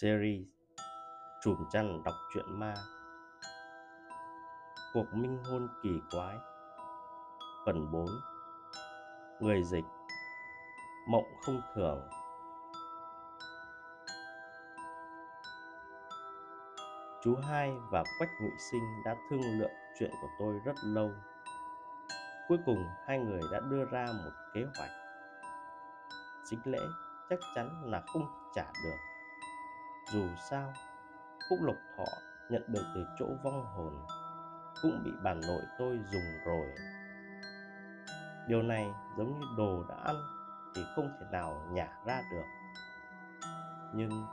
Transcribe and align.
series 0.00 0.46
Chùm 1.42 1.56
chăn 1.70 2.02
đọc 2.04 2.14
truyện 2.34 2.58
ma 2.58 2.74
Cuộc 4.94 5.06
minh 5.14 5.38
hôn 5.44 5.68
kỳ 5.82 5.90
quái 6.10 6.36
Phần 7.66 7.92
4 7.92 8.06
Người 9.40 9.62
dịch 9.62 9.84
Mộng 11.08 11.24
không 11.42 11.60
thường 11.74 12.08
Chú 17.24 17.36
hai 17.36 17.72
và 17.90 18.04
Quách 18.18 18.30
Ngụy 18.40 18.50
Sinh 18.70 18.82
đã 19.04 19.16
thương 19.30 19.58
lượng 19.58 19.72
chuyện 19.98 20.10
của 20.22 20.28
tôi 20.38 20.60
rất 20.64 20.76
lâu. 20.84 21.10
Cuối 22.48 22.58
cùng, 22.66 22.86
hai 23.06 23.18
người 23.18 23.40
đã 23.52 23.60
đưa 23.60 23.84
ra 23.84 24.06
một 24.24 24.30
kế 24.54 24.60
hoạch. 24.76 24.90
Chính 26.44 26.60
lễ 26.64 26.80
chắc 27.30 27.38
chắn 27.54 27.82
là 27.84 28.02
không 28.06 28.26
trả 28.54 28.64
được. 28.84 29.11
Dù 30.10 30.28
sao, 30.50 30.72
khúc 31.48 31.58
lục 31.62 31.76
Thọ 31.96 32.04
nhận 32.48 32.62
được 32.68 32.84
từ 32.94 33.06
chỗ 33.18 33.26
vong 33.42 33.66
hồn 33.66 34.06
cũng 34.82 35.02
bị 35.04 35.10
bà 35.22 35.34
nội 35.34 35.62
tôi 35.78 36.00
dùng 36.12 36.44
rồi. 36.46 36.66
Điều 38.48 38.62
này 38.62 38.90
giống 39.16 39.40
như 39.40 39.46
đồ 39.56 39.84
đã 39.88 39.96
ăn 40.04 40.16
thì 40.74 40.82
không 40.96 41.16
thể 41.20 41.26
nào 41.32 41.66
nhả 41.70 41.88
ra 42.06 42.22
được. 42.30 42.44
Nhưng 43.94 44.26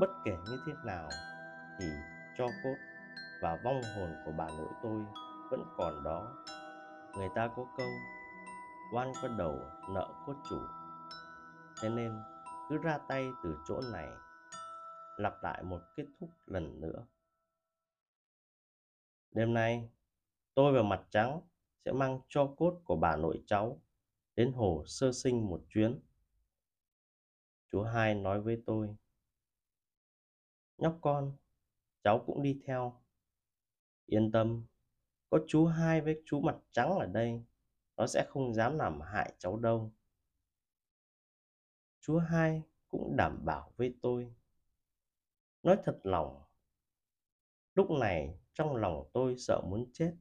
bất 0.00 0.10
kể 0.24 0.36
như 0.46 0.58
thế 0.66 0.72
nào 0.84 1.08
thì 1.78 1.86
cho 2.38 2.46
cốt 2.64 2.76
và 3.42 3.56
vong 3.64 3.80
hồn 3.96 4.14
của 4.24 4.32
bà 4.36 4.46
nội 4.58 4.68
tôi 4.82 5.04
vẫn 5.50 5.64
còn 5.76 6.02
đó. 6.04 6.28
Người 7.16 7.28
ta 7.34 7.48
có 7.56 7.64
câu 7.76 7.88
oan 8.92 9.12
có 9.22 9.28
đầu 9.28 9.60
nợ 9.88 10.08
có 10.26 10.34
chủ. 10.50 10.60
Thế 11.82 11.88
nên 11.88 12.22
cứ 12.68 12.78
ra 12.78 12.98
tay 13.08 13.32
từ 13.42 13.58
chỗ 13.68 13.80
này 13.92 14.08
lặp 15.16 15.42
lại 15.42 15.62
một 15.62 15.80
kết 15.96 16.06
thúc 16.20 16.30
lần 16.46 16.80
nữa. 16.80 17.06
Đêm 19.30 19.54
nay, 19.54 19.90
tôi 20.54 20.72
và 20.72 20.82
Mặt 20.82 21.06
Trắng 21.10 21.40
sẽ 21.84 21.92
mang 21.92 22.20
cho 22.28 22.54
cốt 22.56 22.80
của 22.84 22.96
bà 22.96 23.16
nội 23.16 23.42
cháu 23.46 23.82
đến 24.36 24.52
hồ 24.52 24.84
sơ 24.86 25.12
sinh 25.12 25.48
một 25.50 25.64
chuyến. 25.68 26.00
Chú 27.72 27.82
hai 27.82 28.14
nói 28.14 28.40
với 28.40 28.62
tôi, 28.66 28.96
Nhóc 30.78 30.98
con, 31.00 31.36
cháu 32.02 32.22
cũng 32.26 32.42
đi 32.42 32.60
theo. 32.66 33.00
Yên 34.06 34.32
tâm, 34.32 34.64
có 35.30 35.38
chú 35.48 35.66
hai 35.66 36.00
với 36.00 36.22
chú 36.24 36.40
mặt 36.40 36.56
trắng 36.72 36.98
ở 36.98 37.06
đây, 37.06 37.44
nó 37.96 38.06
sẽ 38.06 38.26
không 38.28 38.54
dám 38.54 38.78
làm 38.78 39.00
hại 39.00 39.32
cháu 39.38 39.56
đâu. 39.56 39.92
Chú 42.00 42.18
hai 42.18 42.62
cũng 42.88 43.16
đảm 43.16 43.44
bảo 43.44 43.72
với 43.76 43.94
tôi. 44.02 44.34
Nói 45.66 45.78
thật 45.84 46.00
lòng, 46.02 46.42
lúc 47.74 47.90
này 47.90 48.38
trong 48.52 48.76
lòng 48.76 49.10
tôi 49.12 49.34
sợ 49.38 49.60
muốn 49.60 49.90
chết, 49.92 50.16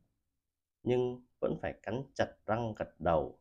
nhưng 0.84 1.26
vẫn 1.40 1.58
phải 1.62 1.80
cắn 1.84 2.04
chặt 2.14 2.38
răng 2.46 2.74
gật 2.76 2.96
đầu. 3.00 3.40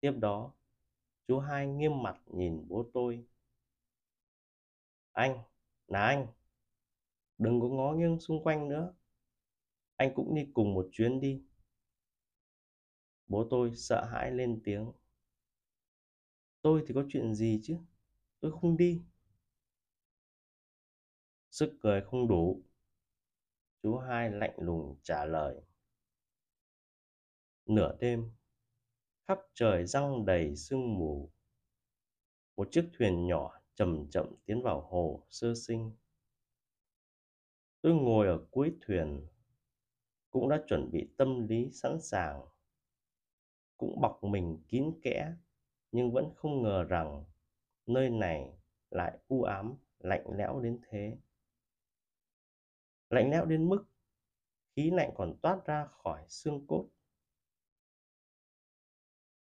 Tiếp 0.00 0.12
đó, 0.18 0.54
chú 1.28 1.38
hai 1.38 1.66
nghiêm 1.66 2.02
mặt 2.02 2.22
nhìn 2.26 2.68
bố 2.68 2.90
tôi. 2.94 3.26
Anh, 5.12 5.38
là 5.86 6.06
anh, 6.06 6.26
đừng 7.38 7.60
có 7.60 7.68
ngó 7.68 7.92
nghiêng 7.92 8.20
xung 8.20 8.44
quanh 8.44 8.68
nữa. 8.68 8.94
Anh 9.96 10.14
cũng 10.14 10.34
đi 10.34 10.50
cùng 10.54 10.74
một 10.74 10.88
chuyến 10.92 11.20
đi. 11.20 11.42
Bố 13.26 13.46
tôi 13.50 13.76
sợ 13.76 14.04
hãi 14.04 14.30
lên 14.30 14.60
tiếng. 14.64 14.92
Tôi 16.62 16.84
thì 16.86 16.94
có 16.94 17.04
chuyện 17.08 17.34
gì 17.34 17.60
chứ? 17.62 17.76
Tôi 18.40 18.52
không 18.60 18.76
đi 18.76 19.02
sức 21.56 21.78
cười 21.80 22.00
không 22.00 22.28
đủ. 22.28 22.62
Chú 23.82 23.96
hai 23.96 24.30
lạnh 24.30 24.54
lùng 24.56 24.96
trả 25.02 25.24
lời. 25.24 25.60
Nửa 27.66 27.96
đêm, 28.00 28.30
khắp 29.28 29.38
trời 29.54 29.86
răng 29.86 30.24
đầy 30.26 30.56
sương 30.56 30.94
mù. 30.94 31.32
Một 32.56 32.68
chiếc 32.70 32.90
thuyền 32.98 33.26
nhỏ 33.26 33.60
chậm 33.74 34.10
chậm 34.10 34.26
tiến 34.44 34.62
vào 34.62 34.80
hồ 34.80 35.26
sơ 35.30 35.54
sinh. 35.54 35.92
Tôi 37.80 37.94
ngồi 37.94 38.26
ở 38.26 38.46
cuối 38.50 38.76
thuyền, 38.80 39.26
cũng 40.30 40.48
đã 40.48 40.62
chuẩn 40.68 40.90
bị 40.92 41.08
tâm 41.16 41.46
lý 41.48 41.70
sẵn 41.72 42.00
sàng. 42.00 42.46
Cũng 43.76 44.00
bọc 44.00 44.24
mình 44.24 44.62
kín 44.68 44.90
kẽ, 45.02 45.32
nhưng 45.92 46.12
vẫn 46.12 46.32
không 46.36 46.62
ngờ 46.62 46.84
rằng 46.84 47.24
nơi 47.86 48.10
này 48.10 48.58
lại 48.90 49.18
u 49.28 49.42
ám, 49.42 49.74
lạnh 49.98 50.24
lẽo 50.36 50.60
đến 50.60 50.80
thế 50.88 51.18
lạnh 53.16 53.30
lẽo 53.30 53.44
đến 53.44 53.68
mức 53.68 53.84
khí 54.76 54.90
lạnh 54.90 55.10
còn 55.14 55.36
toát 55.42 55.60
ra 55.66 55.86
khỏi 55.86 56.24
xương 56.28 56.66
cốt. 56.66 56.88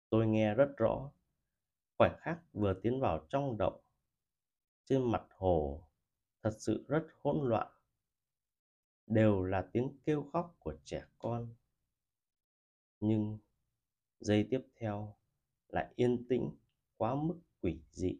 Tôi 0.08 0.26
nghe 0.26 0.54
rất 0.54 0.68
rõ, 0.76 1.12
khoảnh 1.98 2.16
khắc 2.20 2.40
vừa 2.52 2.74
tiến 2.82 3.00
vào 3.00 3.26
trong 3.28 3.56
động, 3.58 3.82
trên 4.84 5.10
mặt 5.12 5.26
hồ 5.30 5.88
thật 6.42 6.50
sự 6.58 6.84
rất 6.88 7.06
hỗn 7.22 7.48
loạn, 7.48 7.72
đều 9.06 9.44
là 9.44 9.68
tiếng 9.72 9.98
kêu 10.04 10.30
khóc 10.32 10.56
của 10.58 10.76
trẻ 10.84 11.04
con. 11.18 11.54
Nhưng 13.00 13.38
giây 14.20 14.46
tiếp 14.50 14.60
theo 14.76 15.16
lại 15.68 15.92
yên 15.96 16.26
tĩnh 16.28 16.50
quá 16.96 17.14
mức 17.14 17.40
quỷ 17.60 17.82
dị. 17.90 18.18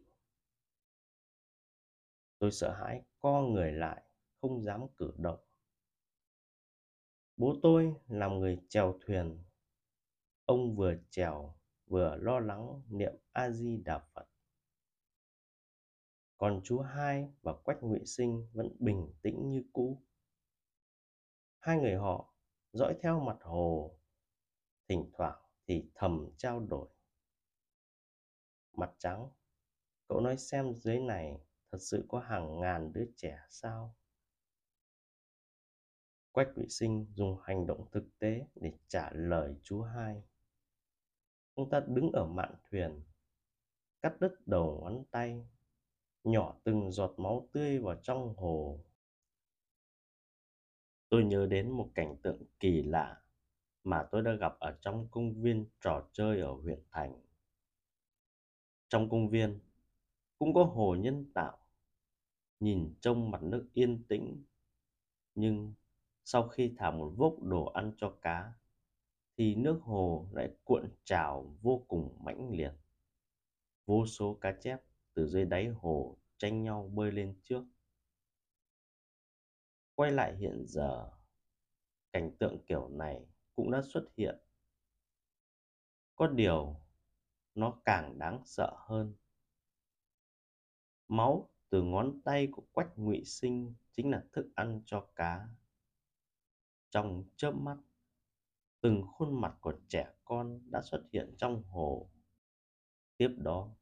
Tôi 2.39 2.50
sợ 2.50 2.75
hãi 2.75 3.03
co 3.19 3.43
người 3.43 3.72
lại 3.72 4.09
không 4.41 4.62
dám 4.62 4.87
cử 4.97 5.12
động. 5.17 5.41
Bố 7.37 7.56
tôi 7.62 7.95
làm 8.09 8.39
người 8.39 8.61
chèo 8.69 8.99
thuyền. 9.01 9.45
Ông 10.45 10.77
vừa 10.77 10.95
chèo, 11.11 11.59
vừa 11.87 12.17
lo 12.17 12.41
lắng 12.41 12.83
niệm 12.89 13.12
a 13.33 13.51
di 13.51 13.77
đà 13.77 13.99
phật. 13.99 14.28
Còn 16.39 16.61
chú 16.65 16.78
hai 16.78 17.33
và 17.43 17.55
quách 17.65 17.83
ngụy 17.83 18.06
sinh 18.06 18.49
vẫn 18.53 18.77
bình 18.78 19.12
tĩnh 19.23 19.51
như 19.51 19.65
cũ. 19.73 20.03
Hai 21.59 21.78
người 21.78 21.95
họ 21.95 22.34
dõi 22.72 22.95
theo 23.01 23.21
mặt 23.21 23.39
hồ. 23.43 23.99
Thỉnh 24.89 25.11
thoảng 25.12 25.43
thì 25.67 25.91
thầm 25.95 26.31
trao 26.37 26.61
đổi. 26.61 26.89
Mặt 28.72 28.91
trắng, 28.99 29.31
cậu 30.09 30.21
nói 30.21 30.37
xem 30.37 30.75
dưới 30.75 30.99
này 30.99 31.41
thật 31.72 31.78
sự 31.81 32.05
có 32.09 32.19
hàng 32.21 32.61
ngàn 32.61 32.93
đứa 32.93 33.05
trẻ 33.17 33.39
sao? 33.51 33.97
Quách 36.33 36.49
vị 36.57 36.67
sinh 36.69 37.07
dùng 37.15 37.39
hành 37.43 37.67
động 37.67 37.87
thực 37.93 38.19
tế 38.19 38.47
để 38.55 38.73
trả 38.89 39.11
lời 39.13 39.55
chú 39.63 39.83
hai. 39.83 40.23
Ông 41.55 41.71
ta 41.71 41.81
đứng 41.81 42.13
ở 42.13 42.27
mạn 42.27 42.55
thuyền, 42.71 43.03
cắt 44.03 44.21
đứt 44.21 44.47
đầu 44.47 44.81
ngón 44.83 45.05
tay, 45.11 45.47
nhỏ 46.25 46.61
từng 46.65 46.93
giọt 46.93 47.15
máu 47.17 47.49
tươi 47.53 47.79
vào 47.79 47.97
trong 48.03 48.35
hồ. 48.37 48.85
Tôi 51.09 51.25
nhớ 51.25 51.47
đến 51.47 51.71
một 51.71 51.91
cảnh 51.95 52.17
tượng 52.23 52.43
kỳ 52.61 52.83
lạ 52.83 53.23
mà 53.85 54.09
tôi 54.13 54.23
đã 54.23 54.33
gặp 54.33 54.59
ở 54.61 54.79
trong 54.81 55.09
công 55.11 55.43
viên 55.43 55.67
trò 55.81 56.09
chơi 56.13 56.41
ở 56.41 56.53
huyện 56.53 56.83
thành. 56.91 57.21
Trong 58.89 59.11
công 59.11 59.29
viên, 59.29 59.61
cũng 60.39 60.55
có 60.55 60.65
hồ 60.65 60.97
nhân 61.01 61.33
tạo, 61.35 61.59
nhìn 62.61 62.95
trong 63.01 63.31
mặt 63.31 63.43
nước 63.43 63.69
yên 63.73 64.05
tĩnh, 64.09 64.45
nhưng 65.35 65.75
sau 66.33 66.49
khi 66.49 66.75
thả 66.79 66.91
một 66.91 67.13
vốc 67.17 67.43
đồ 67.43 67.65
ăn 67.65 67.93
cho 67.97 68.19
cá, 68.23 68.53
thì 69.37 69.55
nước 69.55 69.81
hồ 69.83 70.29
lại 70.33 70.57
cuộn 70.65 70.91
trào 71.05 71.57
vô 71.63 71.85
cùng 71.89 72.19
mãnh 72.25 72.51
liệt. 72.51 72.73
Vô 73.87 74.07
số 74.07 74.39
cá 74.41 74.53
chép 74.61 74.81
từ 75.15 75.27
dưới 75.27 75.45
đáy 75.45 75.69
hồ 75.69 76.19
tranh 76.39 76.63
nhau 76.63 76.91
bơi 76.95 77.13
lên 77.13 77.41
trước. 77.43 77.65
Quay 79.95 80.13
lại 80.13 80.37
hiện 80.37 80.65
giờ, 80.66 81.10
cảnh 82.13 82.37
tượng 82.39 82.65
kiểu 82.66 82.89
này 82.89 83.27
cũng 83.54 83.71
đã 83.71 83.83
xuất 83.83 84.09
hiện. 84.16 84.39
Có 86.15 86.27
điều, 86.27 86.77
nó 87.54 87.81
càng 87.84 88.19
đáng 88.19 88.43
sợ 88.45 88.77
hơn. 88.78 89.15
Máu 91.09 91.51
từ 91.71 91.83
ngón 91.83 92.21
tay 92.25 92.49
của 92.53 92.63
quách 92.72 92.99
ngụy 92.99 93.25
sinh 93.25 93.75
chính 93.93 94.10
là 94.10 94.25
thức 94.33 94.49
ăn 94.54 94.83
cho 94.87 95.09
cá 95.16 95.49
trong 96.91 97.25
chớp 97.37 97.53
mắt, 97.53 97.77
từng 98.81 99.03
khuôn 99.07 99.41
mặt 99.41 99.57
của 99.60 99.75
trẻ 99.89 100.15
con 100.25 100.60
đã 100.71 100.83
xuất 100.83 101.03
hiện 101.13 101.34
trong 101.39 101.63
hồ. 101.63 102.10
Tiếp 103.16 103.31
đó, 103.39 103.75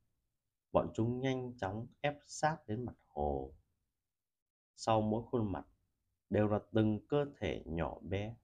bọn 0.73 0.91
chúng 0.95 1.21
nhanh 1.21 1.57
chóng 1.57 1.87
ép 2.01 2.15
sát 2.27 2.59
đến 2.67 2.85
mặt 2.85 2.97
hồ. 3.07 3.55
Sau 4.77 5.01
mỗi 5.01 5.23
khuôn 5.31 5.53
mặt 5.53 5.67
đều 6.31 6.49
là 6.49 6.59
từng 6.73 7.07
cơ 7.09 7.27
thể 7.37 7.63
nhỏ 7.67 7.99
bé. 8.01 8.37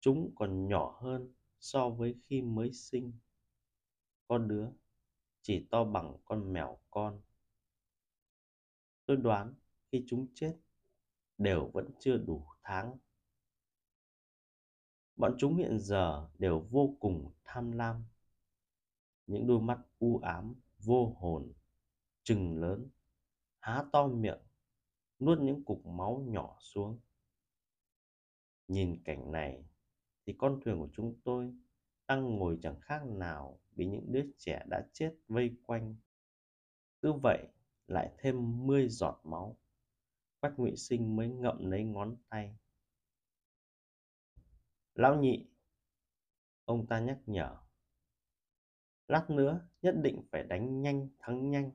Chúng 0.00 0.32
còn 0.36 0.68
nhỏ 0.68 0.98
hơn 1.02 1.34
so 1.60 1.88
với 1.88 2.14
khi 2.24 2.42
mới 2.42 2.72
sinh. 2.72 3.12
Có 4.28 4.38
đứa 4.38 4.68
chỉ 5.42 5.66
to 5.70 5.84
bằng 5.84 6.16
con 6.24 6.52
mèo 6.52 6.78
con. 6.90 7.20
Tôi 9.06 9.16
đoán 9.16 9.54
khi 9.92 10.04
chúng 10.06 10.26
chết 10.34 10.56
đều 11.38 11.70
vẫn 11.74 11.90
chưa 12.00 12.16
đủ 12.16 12.46
tháng 12.62 12.98
bọn 15.20 15.34
chúng 15.38 15.56
hiện 15.56 15.78
giờ 15.78 16.28
đều 16.38 16.66
vô 16.70 16.96
cùng 17.00 17.30
tham 17.44 17.72
lam. 17.72 18.04
Những 19.26 19.46
đôi 19.46 19.60
mắt 19.60 19.78
u 19.98 20.18
ám, 20.18 20.54
vô 20.78 21.16
hồn, 21.18 21.52
trừng 22.22 22.60
lớn, 22.60 22.88
há 23.58 23.84
to 23.92 24.06
miệng, 24.06 24.40
nuốt 25.18 25.38
những 25.38 25.64
cục 25.64 25.86
máu 25.86 26.24
nhỏ 26.26 26.56
xuống. 26.60 26.98
Nhìn 28.68 29.02
cảnh 29.04 29.32
này 29.32 29.64
thì 30.26 30.34
con 30.38 30.60
thuyền 30.64 30.78
của 30.78 30.88
chúng 30.92 31.14
tôi 31.24 31.54
đang 32.08 32.36
ngồi 32.36 32.58
chẳng 32.62 32.80
khác 32.80 33.06
nào 33.06 33.60
bị 33.76 33.86
những 33.86 34.12
đứa 34.12 34.22
trẻ 34.38 34.64
đã 34.70 34.88
chết 34.92 35.14
vây 35.28 35.56
quanh. 35.66 35.96
Cứ 37.02 37.12
vậy 37.12 37.48
lại 37.86 38.12
thêm 38.18 38.66
mươi 38.66 38.88
giọt 38.88 39.20
máu. 39.24 39.56
Quách 40.40 40.58
ngụy 40.58 40.76
sinh 40.76 41.16
mới 41.16 41.28
ngậm 41.28 41.70
lấy 41.70 41.84
ngón 41.84 42.16
tay 42.28 42.56
lão 44.94 45.20
nhị. 45.20 45.46
Ông 46.64 46.86
ta 46.86 47.00
nhắc 47.00 47.18
nhở. 47.26 47.56
Lát 49.08 49.30
nữa 49.30 49.68
nhất 49.82 49.94
định 50.02 50.22
phải 50.30 50.44
đánh 50.44 50.82
nhanh, 50.82 51.08
thắng 51.18 51.50
nhanh. 51.50 51.70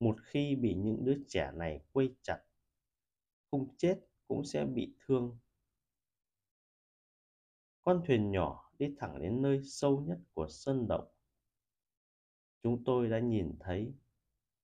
Một 0.00 0.16
khi 0.22 0.56
bị 0.56 0.74
những 0.74 1.04
đứa 1.04 1.18
trẻ 1.28 1.52
này 1.54 1.80
quây 1.92 2.14
chặt, 2.22 2.44
không 3.50 3.76
chết 3.76 4.00
cũng 4.28 4.44
sẽ 4.44 4.64
bị 4.64 4.94
thương. 5.06 5.38
Con 7.82 8.02
thuyền 8.06 8.30
nhỏ 8.30 8.72
đi 8.78 8.94
thẳng 8.98 9.22
đến 9.22 9.42
nơi 9.42 9.62
sâu 9.64 10.00
nhất 10.00 10.18
của 10.34 10.48
sơn 10.48 10.88
động. 10.88 11.08
Chúng 12.62 12.84
tôi 12.84 13.08
đã 13.08 13.18
nhìn 13.18 13.56
thấy, 13.60 13.94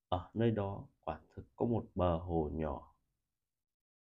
ở 0.09 0.29
nơi 0.33 0.51
đó 0.51 0.87
quả 0.99 1.21
thực 1.35 1.45
có 1.55 1.65
một 1.65 1.85
bờ 1.95 2.17
hồ 2.17 2.49
nhỏ. 2.53 2.95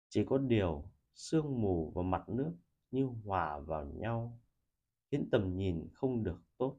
Chỉ 0.09 0.25
có 0.25 0.37
điều 0.37 0.91
sương 1.13 1.61
mù 1.61 1.91
và 1.95 2.01
mặt 2.01 2.29
nước 2.29 2.53
như 2.91 3.05
hòa 3.25 3.59
vào 3.59 3.85
nhau, 3.85 4.39
khiến 5.11 5.29
tầm 5.31 5.57
nhìn 5.57 5.87
không 5.93 6.23
được 6.23 6.41
tốt. 6.57 6.77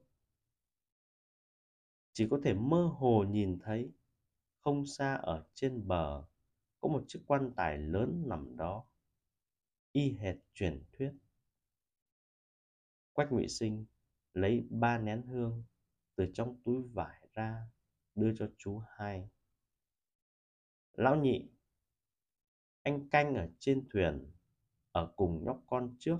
Chỉ 2.12 2.29
có 2.31 2.41
thể 2.44 2.55
mơ 2.55 2.87
hồ 2.87 3.25
nhìn 3.25 3.59
thấy 3.59 3.91
không 4.61 4.87
xa 4.87 5.14
ở 5.14 5.47
trên 5.55 5.88
bờ 5.88 6.25
có 6.81 6.88
một 6.88 7.05
chiếc 7.09 7.23
quan 7.26 7.53
tài 7.56 7.79
lớn 7.79 8.23
nằm 8.26 8.56
đó, 8.56 8.85
y 9.93 10.12
hệt 10.12 10.37
truyền 10.55 10.85
thuyết. 10.93 11.12
Quách 13.12 13.32
ngụy 13.32 13.49
sinh 13.49 13.85
lấy 14.35 14.67
ba 14.70 14.99
nén 14.99 15.23
hương 15.23 15.65
từ 16.17 16.31
trong 16.35 16.62
túi 16.65 16.82
vải 16.82 17.29
ra, 17.32 17.69
đưa 18.15 18.37
cho 18.37 18.50
chú 18.58 18.82
hai. 18.88 19.29
Lão 20.93 21.17
nhị, 21.17 21.49
anh 22.82 23.08
canh 23.08 23.35
ở 23.35 23.49
trên 23.58 23.88
thuyền 23.91 24.31
ở 24.93 25.12
cùng 25.17 25.44
nhóc 25.44 25.62
con 25.67 25.97
trước, 25.99 26.19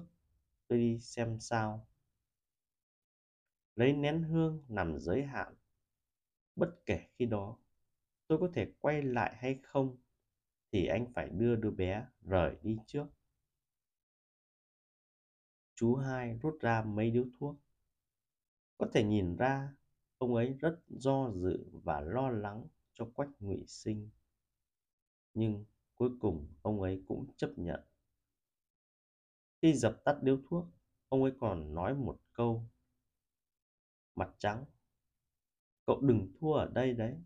tôi 0.69 0.79
đi 0.79 0.99
xem 0.99 1.41
sao. 1.41 1.87
Lấy 3.77 3.93
nén 3.93 4.23
hương 4.23 4.65
nằm 4.69 4.99
giới 4.99 5.23
hạn. 5.25 5.55
Bất 6.57 6.81
kể 6.87 7.07
khi 7.19 7.27
đó, 7.27 7.59
tôi 8.27 8.39
có 8.39 8.51
thể 8.55 8.73
quay 8.81 9.03
lại 9.03 9.35
hay 9.37 9.61
không 9.63 9.97
thì 10.73 10.87
anh 10.87 11.13
phải 11.15 11.29
đưa 11.29 11.57
đứa 11.57 11.71
bé 11.71 12.07
rời 12.23 12.57
đi 12.63 12.79
trước. 12.87 13.07
Chú 15.75 15.95
hai 15.95 16.39
rút 16.43 16.59
ra 16.61 16.83
mấy 16.83 17.11
điếu 17.11 17.25
thuốc. 17.39 17.57
Có 18.79 18.89
thể 18.95 19.05
nhìn 19.05 19.37
ra, 19.37 19.75
ông 20.19 20.35
ấy 20.35 20.53
rất 20.61 20.81
do 20.89 21.31
dự 21.35 21.65
và 21.73 22.01
lo 22.01 22.31
lắng 22.31 22.67
cho 22.95 23.11
quách 23.15 23.29
ngụy 23.41 23.65
sinh. 23.67 24.11
Nhưng 25.35 25.65
cuối 25.95 26.11
cùng 26.21 26.49
ông 26.63 26.83
ấy 26.83 27.03
cũng 27.09 27.27
chấp 27.37 27.51
nhận 27.57 27.81
khi 29.63 29.75
dập 29.75 30.01
tắt 30.05 30.19
điếu 30.23 30.39
thuốc, 30.49 30.67
ông 31.09 31.23
ấy 31.23 31.33
còn 31.41 31.75
nói 31.75 31.95
một 31.95 32.21
câu. 32.33 32.71
Mặt 34.15 34.35
trắng. 34.39 34.65
Cậu 35.87 36.01
đừng 36.01 36.33
thua 36.41 36.53
ở 36.53 36.71
đây 36.75 36.93
đấy, 36.93 37.17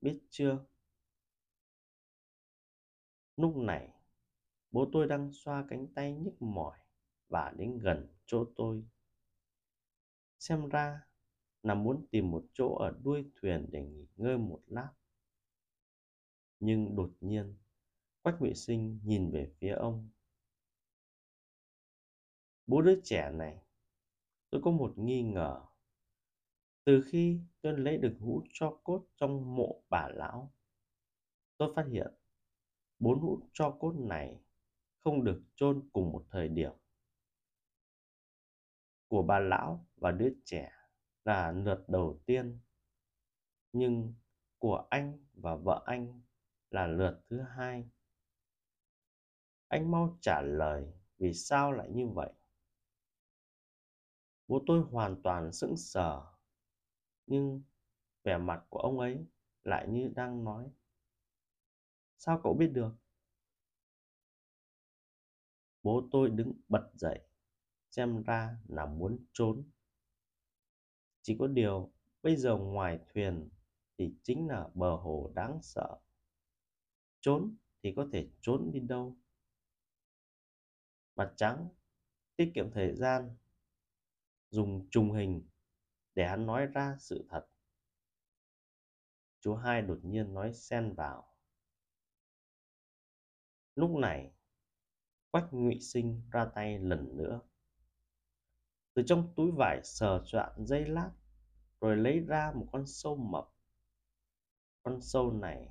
biết 0.00 0.20
chưa? 0.30 0.64
Lúc 3.36 3.56
này, 3.56 3.88
bố 4.70 4.88
tôi 4.92 5.06
đang 5.06 5.32
xoa 5.32 5.64
cánh 5.68 5.86
tay 5.94 6.12
nhức 6.12 6.42
mỏi 6.42 6.78
và 7.28 7.52
đến 7.56 7.78
gần 7.78 8.08
chỗ 8.26 8.44
tôi. 8.56 8.84
Xem 10.38 10.68
ra 10.68 11.06
là 11.62 11.74
muốn 11.74 12.06
tìm 12.10 12.30
một 12.30 12.44
chỗ 12.52 12.74
ở 12.74 12.98
đuôi 13.02 13.24
thuyền 13.40 13.66
để 13.70 13.82
nghỉ 13.82 14.06
ngơi 14.16 14.38
một 14.38 14.62
lát. 14.66 14.88
Nhưng 16.60 16.96
đột 16.96 17.12
nhiên, 17.20 17.56
quách 18.22 18.40
ngụy 18.40 18.54
sinh 18.54 19.00
nhìn 19.04 19.30
về 19.30 19.52
phía 19.58 19.72
ông 19.72 20.10
bố 22.66 22.82
đứa 22.82 23.00
trẻ 23.04 23.30
này, 23.30 23.62
tôi 24.50 24.60
có 24.64 24.70
một 24.70 24.92
nghi 24.96 25.22
ngờ. 25.22 25.62
Từ 26.84 27.02
khi 27.06 27.40
tôi 27.60 27.78
lấy 27.78 27.96
được 27.98 28.16
hũ 28.20 28.42
cho 28.52 28.80
cốt 28.84 29.06
trong 29.16 29.56
mộ 29.56 29.82
bà 29.88 30.08
lão, 30.08 30.52
tôi 31.56 31.72
phát 31.76 31.86
hiện 31.86 32.14
bốn 32.98 33.20
hũ 33.20 33.40
cho 33.52 33.76
cốt 33.80 33.94
này 33.98 34.40
không 34.98 35.24
được 35.24 35.42
chôn 35.54 35.88
cùng 35.92 36.12
một 36.12 36.26
thời 36.30 36.48
điểm. 36.48 36.72
Của 39.08 39.22
bà 39.22 39.38
lão 39.38 39.86
và 39.96 40.10
đứa 40.10 40.30
trẻ 40.44 40.72
là 41.24 41.52
lượt 41.52 41.84
đầu 41.88 42.22
tiên, 42.26 42.60
nhưng 43.72 44.14
của 44.58 44.86
anh 44.90 45.24
và 45.32 45.56
vợ 45.56 45.82
anh 45.86 46.22
là 46.70 46.86
lượt 46.86 47.20
thứ 47.30 47.40
hai. 47.40 47.90
Anh 49.68 49.90
mau 49.90 50.18
trả 50.20 50.42
lời 50.42 50.92
vì 51.18 51.32
sao 51.32 51.72
lại 51.72 51.88
như 51.90 52.08
vậy 52.08 52.32
bố 54.52 54.62
tôi 54.66 54.80
hoàn 54.80 55.22
toàn 55.22 55.52
sững 55.52 55.76
sờ, 55.76 56.22
nhưng 57.26 57.62
vẻ 58.24 58.38
mặt 58.38 58.64
của 58.68 58.78
ông 58.78 58.98
ấy 58.98 59.26
lại 59.64 59.88
như 59.88 60.12
đang 60.16 60.44
nói, 60.44 60.70
sao 62.18 62.40
cậu 62.42 62.54
biết 62.54 62.66
được? 62.66 62.90
Bố 65.82 66.08
tôi 66.10 66.30
đứng 66.30 66.52
bật 66.68 66.90
dậy, 66.94 67.20
xem 67.90 68.22
ra 68.22 68.58
là 68.68 68.86
muốn 68.86 69.24
trốn. 69.32 69.64
Chỉ 71.22 71.36
có 71.38 71.46
điều 71.46 71.92
bây 72.22 72.36
giờ 72.36 72.56
ngoài 72.56 72.98
thuyền 73.14 73.48
thì 73.98 74.14
chính 74.22 74.48
là 74.48 74.68
bờ 74.74 74.96
hồ 74.96 75.32
đáng 75.34 75.58
sợ. 75.62 75.98
Trốn 77.20 77.56
thì 77.82 77.92
có 77.96 78.08
thể 78.12 78.28
trốn 78.40 78.70
đi 78.72 78.80
đâu? 78.80 79.16
Mặt 81.16 81.32
trắng 81.36 81.68
tiết 82.36 82.52
kiệm 82.54 82.70
thời 82.70 82.94
gian 82.94 83.36
dùng 84.52 84.88
trùng 84.90 85.12
hình 85.12 85.48
để 86.14 86.28
hắn 86.28 86.46
nói 86.46 86.66
ra 86.66 86.96
sự 86.98 87.26
thật. 87.30 87.46
Chú 89.40 89.54
hai 89.54 89.82
đột 89.82 89.98
nhiên 90.02 90.34
nói 90.34 90.52
xen 90.52 90.94
vào. 90.94 91.36
Lúc 93.74 93.90
này, 93.90 94.32
quách 95.30 95.48
ngụy 95.52 95.80
sinh 95.80 96.22
ra 96.30 96.44
tay 96.54 96.78
lần 96.78 97.16
nữa. 97.16 97.40
Từ 98.94 99.02
trong 99.06 99.32
túi 99.36 99.50
vải 99.50 99.80
sờ 99.84 100.22
soạn 100.26 100.66
dây 100.66 100.86
lát, 100.86 101.10
rồi 101.80 101.96
lấy 101.96 102.20
ra 102.20 102.52
một 102.54 102.66
con 102.72 102.86
sâu 102.86 103.16
mập. 103.16 103.48
Con 104.82 105.00
sâu 105.00 105.32
này 105.32 105.68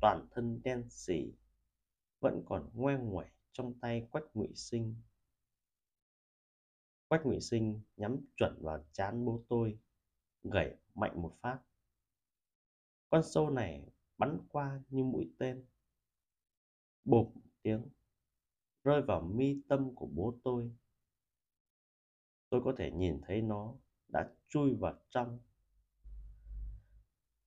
toàn 0.00 0.28
thân 0.30 0.62
đen 0.62 0.90
sì 0.90 1.34
vẫn 2.20 2.42
còn 2.46 2.70
ngoe 2.74 2.96
nguẩy 2.96 3.26
trong 3.52 3.80
tay 3.80 4.08
quách 4.10 4.24
ngụy 4.34 4.48
sinh 4.54 5.02
quách 7.08 7.26
ngụy 7.26 7.40
sinh 7.40 7.80
nhắm 7.96 8.16
chuẩn 8.36 8.58
vào 8.62 8.84
trán 8.92 9.24
bố 9.24 9.44
tôi, 9.48 9.78
gẩy 10.42 10.76
mạnh 10.94 11.22
một 11.22 11.36
phát. 11.40 11.58
Con 13.10 13.22
sâu 13.22 13.50
này 13.50 13.92
bắn 14.18 14.38
qua 14.48 14.80
như 14.88 15.04
mũi 15.04 15.30
tên. 15.38 15.66
Bộp 17.04 17.32
tiếng, 17.62 17.88
rơi 18.84 19.02
vào 19.02 19.20
mi 19.20 19.62
tâm 19.68 19.94
của 19.94 20.06
bố 20.06 20.38
tôi. 20.44 20.72
Tôi 22.48 22.60
có 22.64 22.74
thể 22.76 22.90
nhìn 22.90 23.20
thấy 23.26 23.42
nó 23.42 23.74
đã 24.08 24.30
chui 24.48 24.74
vào 24.74 24.98
trong. 25.10 25.38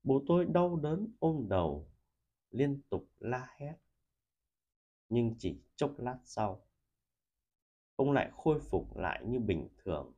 Bố 0.03 0.23
tôi 0.27 0.45
đau 0.45 0.75
đớn 0.75 1.07
ôm 1.19 1.45
đầu, 1.49 1.91
liên 2.51 2.81
tục 2.89 3.09
la 3.17 3.55
hét, 3.57 3.75
nhưng 5.09 5.35
chỉ 5.39 5.61
chốc 5.75 5.99
lát 5.99 6.19
sau 6.23 6.68
ông 7.99 8.11
lại 8.11 8.31
khôi 8.37 8.59
phục 8.59 8.97
lại 8.97 9.23
như 9.25 9.39
bình 9.39 9.69
thường. 9.77 10.13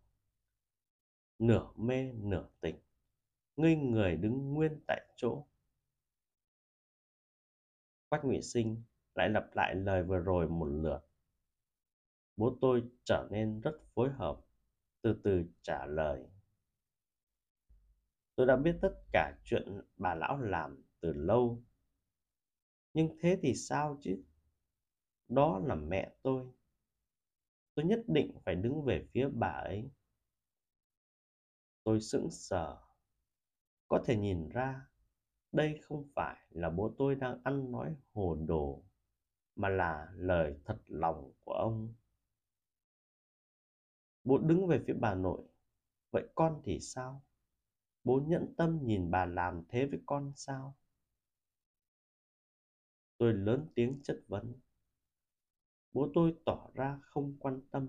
Nửa 1.39 1.71
mê, 1.75 2.11
nửa 2.11 2.49
tỉnh. 2.61 2.79
Ngây 3.55 3.75
người 3.75 4.15
đứng 4.15 4.53
nguyên 4.53 4.79
tại 4.87 5.01
chỗ. 5.15 5.45
Quách 8.09 8.25
ngụy 8.25 8.41
sinh 8.41 8.83
lại 9.15 9.29
lặp 9.29 9.43
lại 9.55 9.75
lời 9.75 10.03
vừa 10.03 10.17
rồi 10.17 10.49
một 10.49 10.65
lượt. 10.65 10.99
Bố 12.37 12.57
tôi 12.61 12.83
trở 13.03 13.27
nên 13.31 13.61
rất 13.61 13.75
phối 13.93 14.09
hợp, 14.09 14.39
từ 15.01 15.21
từ 15.23 15.43
trả 15.61 15.85
lời. 15.85 16.27
Tôi 18.35 18.45
đã 18.45 18.55
biết 18.55 18.77
tất 18.81 18.93
cả 19.13 19.37
chuyện 19.43 19.81
bà 19.97 20.15
lão 20.15 20.37
làm 20.37 20.83
từ 20.99 21.13
lâu. 21.13 21.63
Nhưng 22.93 23.17
thế 23.19 23.39
thì 23.41 23.55
sao 23.55 23.97
chứ? 24.01 24.23
Đó 25.27 25.59
là 25.59 25.75
mẹ 25.75 26.15
tôi. 26.23 26.51
Tôi 27.75 27.85
nhất 27.85 28.03
định 28.07 28.31
phải 28.45 28.55
đứng 28.55 28.83
về 28.85 29.05
phía 29.13 29.29
bà 29.33 29.47
ấy. 29.47 29.89
Tôi 31.83 32.01
sững 32.01 32.31
sờ. 32.31 32.77
Có 33.87 34.03
thể 34.05 34.17
nhìn 34.17 34.49
ra 34.49 34.87
đây 35.51 35.79
không 35.83 36.07
phải 36.15 36.37
là 36.49 36.69
bố 36.69 36.93
tôi 36.97 37.15
đang 37.15 37.41
ăn 37.43 37.71
nói 37.71 37.95
hồ 38.13 38.35
đồ, 38.47 38.83
mà 39.55 39.69
là 39.69 40.07
lời 40.15 40.55
thật 40.65 40.77
lòng 40.87 41.31
của 41.39 41.53
ông. 41.53 41.93
Bố 44.23 44.37
đứng 44.37 44.67
về 44.67 44.79
phía 44.87 44.93
bà 44.93 45.15
nội, 45.15 45.41
vậy 46.11 46.27
con 46.35 46.61
thì 46.65 46.79
sao? 46.79 47.23
Bố 48.03 48.21
nhẫn 48.27 48.53
tâm 48.57 48.79
nhìn 48.83 49.11
bà 49.11 49.25
làm 49.25 49.63
thế 49.69 49.85
với 49.85 49.99
con 50.05 50.33
sao? 50.35 50.75
Tôi 53.17 53.33
lớn 53.33 53.67
tiếng 53.75 53.99
chất 54.03 54.19
vấn. 54.27 54.53
Bố 55.93 56.11
tôi 56.13 56.35
tỏ 56.45 56.69
ra 56.73 56.99
không 57.01 57.37
quan 57.39 57.61
tâm. 57.71 57.87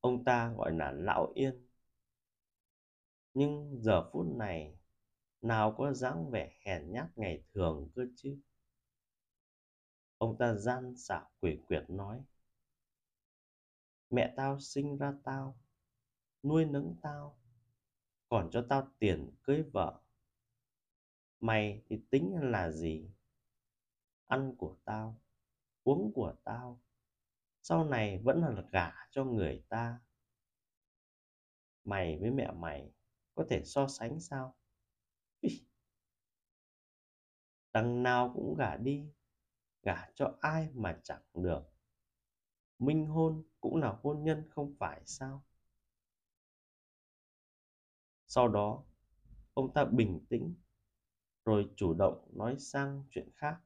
Ông 0.00 0.24
ta 0.24 0.52
gọi 0.56 0.72
là 0.72 0.92
Lão 0.92 1.32
Yên. 1.34 1.66
Nhưng 3.34 3.82
giờ 3.82 4.10
phút 4.12 4.26
này, 4.36 4.78
nào 5.42 5.74
có 5.78 5.92
dáng 5.92 6.30
vẻ 6.30 6.52
hèn 6.64 6.92
nhát 6.92 7.06
ngày 7.18 7.44
thường 7.54 7.90
cơ 7.94 8.02
chứ. 8.16 8.38
Ông 10.18 10.36
ta 10.38 10.54
gian 10.54 10.96
xảo 10.96 11.30
quỷ 11.40 11.58
quyệt 11.68 11.84
nói. 11.90 12.22
Mẹ 14.10 14.34
tao 14.36 14.60
sinh 14.60 14.98
ra 14.98 15.12
tao, 15.24 15.58
nuôi 16.42 16.64
nấng 16.64 16.96
tao, 17.02 17.38
còn 18.28 18.50
cho 18.52 18.66
tao 18.68 18.88
tiền 18.98 19.30
cưới 19.42 19.62
vợ. 19.72 20.00
Mày 21.40 21.82
thì 21.86 22.00
tính 22.10 22.36
là 22.40 22.70
gì? 22.70 23.10
Ăn 24.26 24.54
của 24.58 24.76
tao, 24.84 25.20
uống 25.84 26.12
của 26.14 26.34
tao, 26.44 26.80
sau 27.62 27.84
này 27.84 28.18
vẫn 28.18 28.40
là 28.40 28.62
gả 28.72 28.92
cho 29.10 29.24
người 29.24 29.64
ta. 29.68 30.00
Mày 31.84 32.18
với 32.20 32.30
mẹ 32.30 32.50
mày 32.52 32.92
có 33.34 33.44
thể 33.50 33.62
so 33.64 33.88
sánh 33.88 34.20
sao? 34.20 34.56
Đằng 37.72 38.02
nào 38.02 38.32
cũng 38.34 38.54
gả 38.58 38.76
đi, 38.76 39.12
gả 39.82 40.06
cho 40.14 40.36
ai 40.40 40.68
mà 40.74 41.00
chẳng 41.04 41.22
được. 41.34 41.62
Minh 42.78 43.06
hôn 43.06 43.42
cũng 43.60 43.76
là 43.76 43.98
hôn 44.02 44.24
nhân 44.24 44.48
không 44.50 44.74
phải 44.78 45.02
sao? 45.04 45.44
Sau 48.26 48.48
đó, 48.48 48.84
ông 49.54 49.72
ta 49.74 49.84
bình 49.84 50.26
tĩnh, 50.28 50.54
rồi 51.44 51.70
chủ 51.76 51.94
động 51.94 52.28
nói 52.32 52.56
sang 52.58 53.04
chuyện 53.10 53.30
khác. 53.34 53.56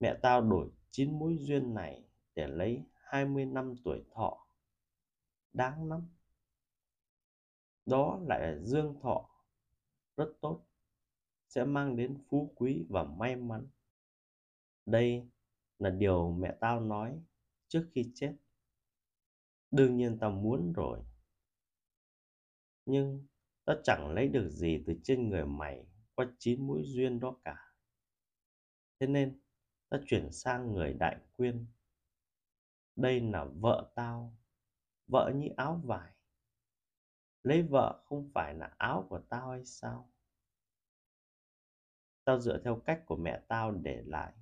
Mẹ 0.00 0.14
tao 0.22 0.42
đổi 0.42 0.70
chín 0.90 1.18
mối 1.18 1.36
duyên 1.40 1.74
này 1.74 2.04
để 2.34 2.46
lấy 2.46 2.84
20 2.94 3.44
năm 3.46 3.74
tuổi 3.84 4.04
thọ. 4.10 4.46
Đáng 5.52 5.88
lắm. 5.88 6.08
Đó 7.86 8.20
lại 8.22 8.40
là 8.40 8.58
dương 8.58 9.00
thọ, 9.02 9.30
rất 10.16 10.32
tốt, 10.40 10.66
sẽ 11.48 11.64
mang 11.64 11.96
đến 11.96 12.18
phú 12.28 12.52
quý 12.54 12.86
và 12.88 13.04
may 13.04 13.36
mắn. 13.36 13.66
Đây 14.86 15.28
là 15.78 15.90
điều 15.90 16.32
mẹ 16.32 16.56
tao 16.60 16.80
nói 16.80 17.20
trước 17.68 17.88
khi 17.92 18.12
chết. 18.14 18.36
Đương 19.70 19.96
nhiên 19.96 20.18
tao 20.20 20.30
muốn 20.30 20.72
rồi. 20.72 21.00
Nhưng 22.86 23.26
tao 23.64 23.76
chẳng 23.84 24.10
lấy 24.14 24.28
được 24.28 24.48
gì 24.48 24.82
từ 24.86 24.94
trên 25.04 25.28
người 25.28 25.46
mày 25.46 25.86
qua 26.14 26.26
chín 26.38 26.66
mũi 26.66 26.82
duyên 26.84 27.20
đó 27.20 27.36
cả. 27.44 27.56
Thế 29.00 29.06
nên 29.06 29.39
ta 29.90 29.98
chuyển 30.06 30.32
sang 30.32 30.72
người 30.72 30.92
đại 30.92 31.16
quyên. 31.36 31.66
Đây 32.96 33.20
là 33.20 33.44
vợ 33.44 33.92
tao, 33.94 34.36
vợ 35.06 35.32
như 35.34 35.48
áo 35.56 35.80
vải. 35.84 36.12
Lấy 37.42 37.62
vợ 37.62 38.02
không 38.04 38.30
phải 38.34 38.54
là 38.54 38.74
áo 38.78 39.06
của 39.08 39.20
tao 39.28 39.50
hay 39.50 39.64
sao? 39.64 40.10
Tao 42.24 42.40
dựa 42.40 42.60
theo 42.64 42.82
cách 42.86 43.02
của 43.06 43.16
mẹ 43.16 43.42
tao 43.48 43.70
để 43.70 44.02
lại, 44.06 44.32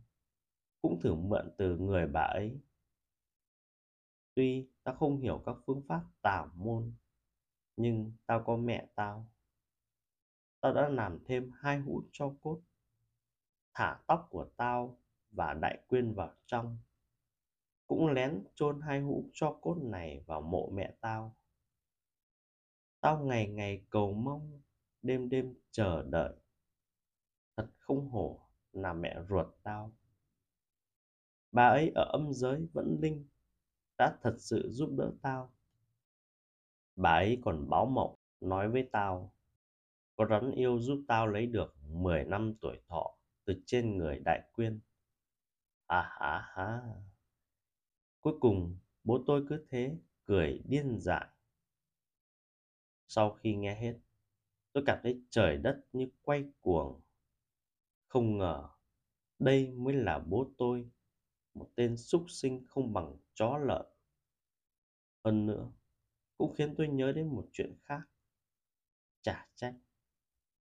cũng 0.82 1.00
thử 1.00 1.14
mượn 1.14 1.54
từ 1.58 1.78
người 1.78 2.06
bà 2.06 2.22
ấy. 2.22 2.60
Tuy 4.34 4.68
tao 4.82 4.94
không 4.94 5.20
hiểu 5.20 5.42
các 5.46 5.56
phương 5.66 5.82
pháp 5.88 6.04
tảo 6.22 6.50
môn, 6.54 6.92
nhưng 7.76 8.12
tao 8.26 8.42
có 8.46 8.56
mẹ 8.56 8.88
tao. 8.94 9.26
Tao 10.60 10.74
đã 10.74 10.88
làm 10.88 11.18
thêm 11.24 11.52
hai 11.58 11.78
hũ 11.78 12.02
cho 12.12 12.34
cốt, 12.40 12.60
thả 13.74 14.00
tóc 14.06 14.28
của 14.30 14.50
tao 14.56 14.98
và 15.38 15.54
đại 15.54 15.78
quyên 15.88 16.14
vào 16.14 16.34
trong. 16.46 16.78
Cũng 17.86 18.06
lén 18.06 18.44
chôn 18.54 18.80
hai 18.80 19.00
hũ 19.00 19.30
cho 19.32 19.58
cốt 19.60 19.76
này 19.82 20.22
vào 20.26 20.40
mộ 20.40 20.70
mẹ 20.74 20.94
tao. 21.00 21.36
Tao 23.00 23.24
ngày 23.24 23.48
ngày 23.48 23.82
cầu 23.90 24.12
mong, 24.12 24.60
đêm 25.02 25.28
đêm 25.28 25.54
chờ 25.70 26.02
đợi. 26.02 26.34
Thật 27.56 27.66
không 27.78 28.08
hổ 28.08 28.40
là 28.72 28.92
mẹ 28.92 29.16
ruột 29.28 29.46
tao. 29.62 29.92
Bà 31.52 31.68
ấy 31.68 31.92
ở 31.94 32.04
âm 32.12 32.32
giới 32.32 32.66
vẫn 32.72 32.98
linh, 33.00 33.28
đã 33.98 34.18
thật 34.22 34.36
sự 34.38 34.68
giúp 34.70 34.90
đỡ 34.98 35.12
tao. 35.22 35.52
Bà 36.96 37.10
ấy 37.10 37.38
còn 37.44 37.68
báo 37.68 37.86
mộng, 37.86 38.14
nói 38.40 38.68
với 38.68 38.88
tao, 38.92 39.32
có 40.16 40.26
rắn 40.26 40.50
yêu 40.50 40.80
giúp 40.80 41.04
tao 41.08 41.26
lấy 41.26 41.46
được 41.46 41.74
10 41.88 42.24
năm 42.24 42.54
tuổi 42.60 42.80
thọ 42.88 43.14
từ 43.44 43.62
trên 43.66 43.96
người 43.96 44.18
đại 44.24 44.42
quyên. 44.52 44.80
À 45.88 46.02
hả 46.18 46.40
hả. 46.54 46.80
Cuối 48.20 48.34
cùng, 48.40 48.78
bố 49.04 49.24
tôi 49.26 49.44
cứ 49.48 49.66
thế 49.70 49.96
cười 50.24 50.62
điên 50.64 50.98
dại. 51.00 51.26
Sau 53.08 53.30
khi 53.30 53.56
nghe 53.56 53.74
hết, 53.74 53.98
tôi 54.72 54.84
cảm 54.86 54.98
thấy 55.02 55.22
trời 55.30 55.56
đất 55.56 55.80
như 55.92 56.08
quay 56.22 56.44
cuồng. 56.60 57.00
Không 58.08 58.38
ngờ, 58.38 58.68
đây 59.38 59.70
mới 59.70 59.94
là 59.94 60.18
bố 60.18 60.50
tôi, 60.58 60.90
một 61.54 61.70
tên 61.74 61.96
súc 61.96 62.24
sinh 62.28 62.64
không 62.66 62.92
bằng 62.92 63.16
chó 63.34 63.58
lợn. 63.58 63.86
Hơn 65.24 65.46
nữa, 65.46 65.72
cũng 66.38 66.54
khiến 66.54 66.74
tôi 66.78 66.88
nhớ 66.88 67.12
đến 67.12 67.28
một 67.28 67.48
chuyện 67.52 67.78
khác. 67.84 68.00
Chả 69.22 69.48
trách, 69.54 69.74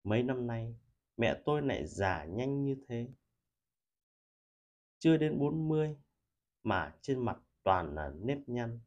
mấy 0.04 0.24
năm 0.24 0.48
nay 0.48 0.76
mẹ 1.18 1.42
tôi 1.46 1.62
lại 1.62 1.88
già 1.88 2.26
nhanh 2.26 2.66
như 2.66 2.76
thế 2.88 3.08
chưa 5.04 5.18
đến 5.18 5.40
40 5.40 5.96
mà 6.64 6.96
trên 7.02 7.26
mặt 7.26 7.38
toàn 7.64 7.96
là 7.96 8.14
nếp 8.22 8.38
nhăn. 8.48 8.80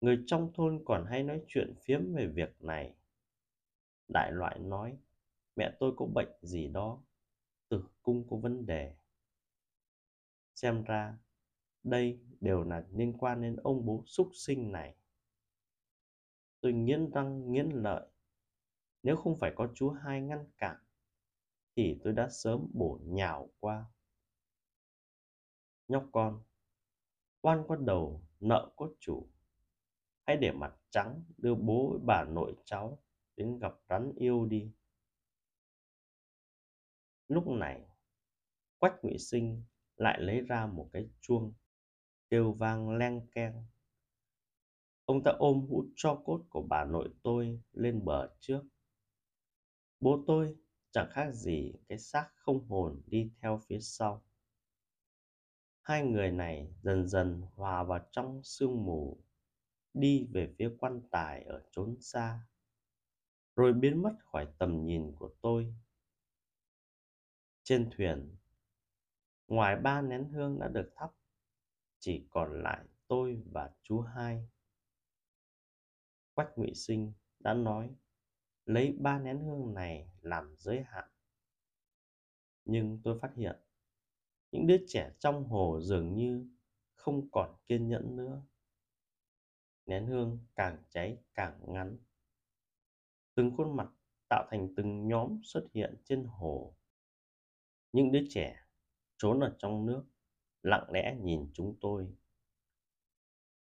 Người 0.00 0.22
trong 0.26 0.52
thôn 0.54 0.82
còn 0.84 1.06
hay 1.06 1.22
nói 1.22 1.42
chuyện 1.46 1.74
phiếm 1.82 2.14
về 2.14 2.26
việc 2.26 2.62
này. 2.62 2.94
Đại 4.08 4.32
loại 4.32 4.58
nói, 4.58 4.98
mẹ 5.56 5.76
tôi 5.80 5.92
có 5.96 6.06
bệnh 6.06 6.28
gì 6.40 6.68
đó, 6.68 7.02
tử 7.68 7.84
cung 8.02 8.26
có 8.30 8.36
vấn 8.36 8.66
đề. 8.66 8.96
Xem 10.54 10.84
ra, 10.84 11.18
đây 11.82 12.20
đều 12.40 12.62
là 12.62 12.86
liên 12.92 13.12
quan 13.18 13.42
đến 13.42 13.56
ông 13.56 13.86
bố 13.86 14.02
súc 14.06 14.30
sinh 14.34 14.72
này. 14.72 14.94
Tôi 16.60 16.72
nghiến 16.72 17.10
răng 17.10 17.52
nghiến 17.52 17.70
lợi. 17.70 18.08
Nếu 19.02 19.16
không 19.16 19.36
phải 19.36 19.52
có 19.56 19.68
chú 19.74 19.90
hai 19.90 20.20
ngăn 20.20 20.44
cản, 20.58 20.76
thì 21.76 22.00
tôi 22.04 22.12
đã 22.12 22.28
sớm 22.28 22.70
bổ 22.74 23.00
nhào 23.02 23.50
qua 23.60 23.84
nhóc 25.88 26.08
con. 26.12 26.42
Oan 27.42 27.64
có 27.68 27.76
đầu, 27.76 28.22
nợ 28.40 28.72
có 28.76 28.88
chủ. 29.00 29.28
Hãy 30.26 30.36
để 30.36 30.52
mặt 30.52 30.74
trắng 30.90 31.24
đưa 31.38 31.54
bố 31.54 31.90
với 31.90 32.00
bà 32.04 32.24
nội 32.24 32.54
cháu 32.64 33.02
đến 33.36 33.58
gặp 33.58 33.74
rắn 33.88 34.12
yêu 34.16 34.46
đi. 34.46 34.72
Lúc 37.28 37.48
này, 37.48 37.88
quách 38.78 38.94
ngụy 39.02 39.18
sinh 39.18 39.62
lại 39.96 40.20
lấy 40.20 40.40
ra 40.40 40.66
một 40.66 40.90
cái 40.92 41.10
chuông 41.20 41.52
kêu 42.30 42.52
vang 42.52 42.90
leng 42.90 43.26
keng. 43.30 43.64
Ông 45.04 45.22
ta 45.24 45.30
ôm 45.38 45.66
hũ 45.68 45.84
cho 45.96 46.22
cốt 46.24 46.44
của 46.50 46.62
bà 46.62 46.84
nội 46.84 47.08
tôi 47.22 47.60
lên 47.72 48.04
bờ 48.04 48.28
trước. 48.40 48.62
Bố 50.00 50.24
tôi 50.26 50.56
chẳng 50.90 51.10
khác 51.10 51.32
gì 51.32 51.72
cái 51.88 51.98
xác 51.98 52.30
không 52.34 52.68
hồn 52.68 53.02
đi 53.06 53.30
theo 53.42 53.60
phía 53.66 53.80
sau 53.80 54.22
hai 55.82 56.02
người 56.02 56.30
này 56.30 56.72
dần 56.82 57.08
dần 57.08 57.42
hòa 57.54 57.82
vào 57.82 58.06
trong 58.10 58.42
sương 58.42 58.84
mù 58.84 59.24
đi 59.94 60.28
về 60.32 60.54
phía 60.58 60.70
quan 60.78 61.00
tài 61.10 61.42
ở 61.42 61.62
chốn 61.70 61.96
xa 62.00 62.40
rồi 63.56 63.72
biến 63.72 64.02
mất 64.02 64.16
khỏi 64.24 64.48
tầm 64.58 64.84
nhìn 64.84 65.12
của 65.18 65.34
tôi 65.40 65.74
trên 67.62 67.90
thuyền 67.96 68.36
ngoài 69.48 69.76
ba 69.76 70.00
nén 70.02 70.28
hương 70.28 70.58
đã 70.58 70.68
được 70.68 70.92
thắp 70.96 71.10
chỉ 71.98 72.26
còn 72.30 72.62
lại 72.62 72.84
tôi 73.08 73.42
và 73.52 73.70
chú 73.82 74.00
hai 74.00 74.48
quách 76.34 76.58
ngụy 76.58 76.74
sinh 76.74 77.12
đã 77.38 77.54
nói 77.54 77.90
lấy 78.64 78.96
ba 79.00 79.18
nén 79.18 79.38
hương 79.38 79.74
này 79.74 80.08
làm 80.20 80.54
giới 80.58 80.82
hạn. 80.82 81.08
Nhưng 82.64 83.00
tôi 83.04 83.18
phát 83.18 83.34
hiện, 83.36 83.56
những 84.52 84.66
đứa 84.66 84.76
trẻ 84.86 85.10
trong 85.18 85.44
hồ 85.44 85.80
dường 85.82 86.14
như 86.14 86.46
không 86.94 87.30
còn 87.30 87.56
kiên 87.66 87.88
nhẫn 87.88 88.16
nữa. 88.16 88.42
Nén 89.86 90.06
hương 90.06 90.38
càng 90.56 90.82
cháy 90.90 91.18
càng 91.34 91.60
ngắn. 91.66 91.98
Từng 93.34 93.56
khuôn 93.56 93.76
mặt 93.76 93.88
tạo 94.28 94.46
thành 94.50 94.74
từng 94.76 95.08
nhóm 95.08 95.40
xuất 95.44 95.66
hiện 95.74 95.94
trên 96.04 96.24
hồ. 96.24 96.76
Những 97.92 98.12
đứa 98.12 98.24
trẻ 98.30 98.66
trốn 99.18 99.40
ở 99.40 99.56
trong 99.58 99.86
nước, 99.86 100.04
lặng 100.62 100.86
lẽ 100.92 101.16
nhìn 101.22 101.50
chúng 101.52 101.76
tôi. 101.80 102.08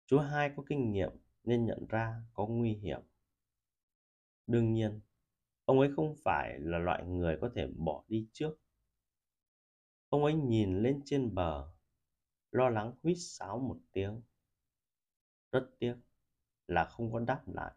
Chú 0.06 0.20
hai 0.20 0.52
có 0.56 0.64
kinh 0.70 0.92
nghiệm 0.92 1.10
nên 1.44 1.66
nhận 1.66 1.86
ra 1.90 2.22
có 2.34 2.48
nguy 2.48 2.74
hiểm. 2.74 3.00
Đương 4.48 4.74
nhiên, 4.74 5.02
ông 5.66 5.80
ấy 5.80 5.90
không 5.96 6.16
phải 6.24 6.60
là 6.60 6.78
loại 6.78 7.06
người 7.06 7.38
có 7.42 7.52
thể 7.56 7.68
bỏ 7.68 8.04
đi 8.08 8.28
trước. 8.34 8.60
Ông 10.10 10.24
ấy 10.24 10.34
nhìn 10.34 10.84
lên 10.84 11.02
trên 11.06 11.36
bờ, 11.36 11.72
lo 12.52 12.70
lắng 12.70 12.94
huýt 13.04 13.18
sáo 13.20 13.60
một 13.60 13.78
tiếng. 13.92 14.22
Rất 15.52 15.70
tiếc 15.80 15.96
là 16.68 16.86
không 16.86 17.14
có 17.14 17.20
đáp 17.20 17.44
lại. 17.48 17.74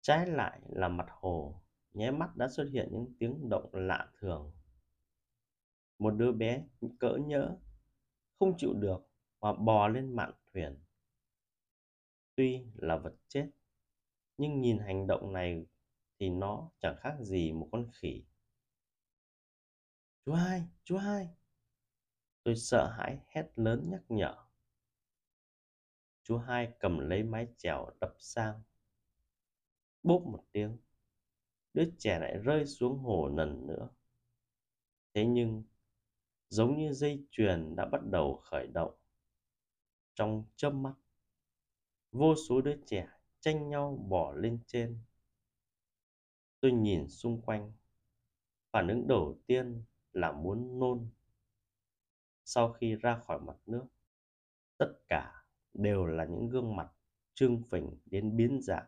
Trái 0.00 0.26
lại 0.26 0.60
là 0.68 0.88
mặt 0.88 1.06
hồ, 1.10 1.62
nháy 1.92 2.12
mắt 2.12 2.36
đã 2.36 2.48
xuất 2.48 2.68
hiện 2.72 2.88
những 2.92 3.14
tiếng 3.18 3.48
động 3.48 3.70
lạ 3.72 4.12
thường. 4.18 4.52
Một 5.98 6.10
đứa 6.10 6.32
bé 6.32 6.64
cỡ 7.00 7.16
nhỡ, 7.26 7.56
không 8.38 8.54
chịu 8.56 8.74
được 8.74 9.08
mà 9.40 9.52
bò 9.52 9.88
lên 9.88 10.16
mạn 10.16 10.32
thuyền. 10.52 10.78
Tuy 12.34 12.66
là 12.74 12.96
vật 12.98 13.14
chết, 13.28 13.50
nhưng 14.38 14.60
nhìn 14.60 14.78
hành 14.78 15.06
động 15.06 15.32
này 15.32 15.66
thì 16.18 16.28
nó 16.28 16.70
chẳng 16.78 16.96
khác 16.98 17.16
gì 17.20 17.52
một 17.52 17.68
con 17.72 17.90
khỉ. 17.92 18.24
Chú 20.24 20.32
hai, 20.32 20.62
chú 20.84 20.96
hai. 20.96 21.28
Tôi 22.42 22.56
sợ 22.56 22.94
hãi 22.98 23.18
hét 23.28 23.50
lớn 23.56 23.90
nhắc 23.90 24.02
nhở. 24.08 24.36
Chú 26.22 26.38
hai 26.38 26.72
cầm 26.80 26.98
lấy 26.98 27.22
mái 27.22 27.46
chèo 27.56 27.90
đập 28.00 28.14
sang. 28.18 28.62
Bốp 30.02 30.22
một 30.22 30.44
tiếng, 30.52 30.78
đứa 31.74 31.84
trẻ 31.98 32.18
lại 32.18 32.38
rơi 32.38 32.66
xuống 32.66 32.98
hồ 32.98 33.28
lần 33.28 33.66
nữa. 33.66 33.88
Thế 35.14 35.26
nhưng, 35.26 35.64
giống 36.48 36.76
như 36.76 36.92
dây 36.92 37.26
chuyền 37.30 37.76
đã 37.76 37.86
bắt 37.86 38.00
đầu 38.04 38.36
khởi 38.44 38.66
động. 38.66 38.94
Trong 40.14 40.44
chớp 40.56 40.70
mắt, 40.70 40.94
vô 42.12 42.34
số 42.48 42.60
đứa 42.60 42.76
trẻ 42.86 43.08
tranh 43.40 43.68
nhau 43.68 44.06
bỏ 44.08 44.32
lên 44.32 44.58
trên. 44.66 44.98
Tôi 46.60 46.72
nhìn 46.72 47.08
xung 47.08 47.42
quanh, 47.42 47.72
phản 48.70 48.88
ứng 48.88 49.06
đầu 49.08 49.38
tiên 49.46 49.84
là 50.12 50.32
muốn 50.32 50.78
nôn. 50.78 51.08
Sau 52.44 52.72
khi 52.72 52.94
ra 52.94 53.18
khỏi 53.18 53.40
mặt 53.40 53.56
nước, 53.66 53.86
tất 54.78 54.92
cả 55.08 55.44
đều 55.74 56.06
là 56.06 56.24
những 56.24 56.48
gương 56.48 56.76
mặt 56.76 56.92
trương 57.34 57.62
phình 57.70 57.98
đến 58.06 58.36
biến 58.36 58.60
dạng. 58.62 58.86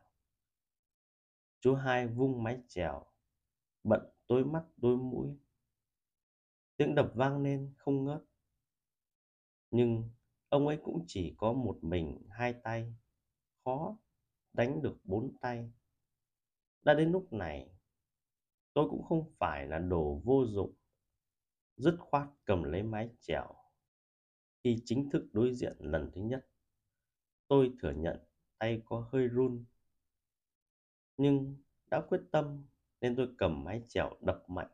Chú 1.61 1.75
hai 1.75 2.07
vung 2.07 2.43
mái 2.43 2.61
chèo, 2.69 3.07
bận 3.85 4.01
tối 4.27 4.45
mắt 4.45 4.65
tối 4.81 4.97
mũi. 4.97 5.39
Tiếng 6.77 6.95
đập 6.95 7.13
vang 7.15 7.43
lên 7.43 7.75
không 7.77 8.05
ngớt. 8.05 8.25
Nhưng 9.71 10.11
ông 10.49 10.67
ấy 10.67 10.79
cũng 10.85 11.05
chỉ 11.07 11.35
có 11.39 11.53
một 11.53 11.79
mình 11.83 12.23
hai 12.31 12.53
tay, 12.53 12.95
khó 13.65 13.99
đánh 14.53 14.83
được 14.83 14.99
bốn 15.05 15.37
tay. 15.41 15.73
Đã 16.83 16.95
đến 16.95 17.13
lúc 17.13 17.33
này, 17.33 17.71
tôi 18.73 18.91
cũng 18.91 19.03
không 19.03 19.31
phải 19.39 19.67
là 19.67 19.79
đồ 19.79 20.21
vô 20.25 20.45
dụng. 20.47 20.75
Dứt 21.77 21.97
khoát 21.99 22.29
cầm 22.45 22.63
lấy 22.63 22.83
mái 22.83 23.11
chèo. 23.21 23.55
Khi 24.65 24.83
chính 24.85 25.11
thức 25.11 25.29
đối 25.33 25.55
diện 25.55 25.77
lần 25.81 26.11
thứ 26.15 26.21
nhất, 26.21 26.47
tôi 27.49 27.73
thừa 27.83 27.91
nhận 27.91 28.19
tay 28.59 28.83
có 28.85 29.09
hơi 29.13 29.29
run. 29.29 29.65
Nhưng 31.17 31.57
đã 31.91 32.01
quyết 32.09 32.21
tâm 32.31 32.67
nên 33.01 33.17
tôi 33.17 33.29
cầm 33.39 33.65
mái 33.65 33.83
chèo 33.89 34.17
đập 34.21 34.45
mạnh. 34.49 34.71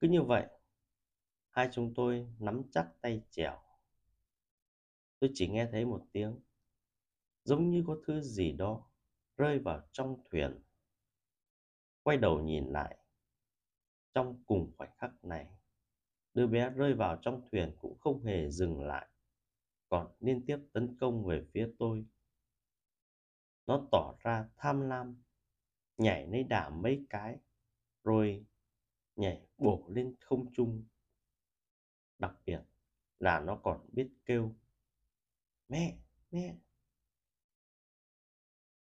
Cứ 0.00 0.08
như 0.08 0.22
vậy, 0.22 0.46
hai 1.50 1.68
chúng 1.72 1.94
tôi 1.94 2.28
nắm 2.38 2.62
chắc 2.70 2.88
tay 3.00 3.22
chèo. 3.30 3.60
Tôi 5.18 5.30
chỉ 5.34 5.48
nghe 5.48 5.68
thấy 5.72 5.84
một 5.84 6.06
tiếng 6.12 6.40
giống 7.44 7.70
như 7.70 7.84
có 7.86 7.96
thứ 8.06 8.20
gì 8.20 8.52
đó 8.52 8.84
rơi 9.36 9.58
vào 9.58 9.88
trong 9.92 10.24
thuyền. 10.30 10.60
Quay 12.02 12.16
đầu 12.16 12.40
nhìn 12.40 12.72
lại, 12.72 12.96
trong 14.14 14.42
cùng 14.46 14.72
khoảnh 14.78 14.90
khắc 14.96 15.24
này, 15.24 15.46
đứa 16.34 16.46
bé 16.46 16.70
rơi 16.70 16.94
vào 16.94 17.18
trong 17.22 17.48
thuyền 17.52 17.76
cũng 17.80 17.98
không 18.00 18.24
hề 18.24 18.50
dừng 18.50 18.80
lại, 18.80 19.08
còn 19.88 20.12
liên 20.20 20.44
tiếp 20.46 20.58
tấn 20.72 20.96
công 21.00 21.24
về 21.24 21.46
phía 21.54 21.70
tôi. 21.78 22.06
Nó 23.66 23.88
tỏ 23.92 24.14
ra 24.20 24.48
tham 24.56 24.80
lam, 24.80 25.22
nhảy 25.96 26.26
lấy 26.26 26.44
đà 26.44 26.68
mấy 26.68 27.06
cái, 27.10 27.38
rồi 28.04 28.46
nhảy 29.16 29.46
bổ 29.58 29.86
lên 29.88 30.14
không 30.20 30.52
trung. 30.52 30.84
Đặc 32.18 32.34
biệt 32.46 32.60
là 33.18 33.40
nó 33.40 33.56
còn 33.62 33.86
biết 33.92 34.10
kêu 34.26 34.54
Mẹ, 35.68 35.98
mẹ, 36.30 36.56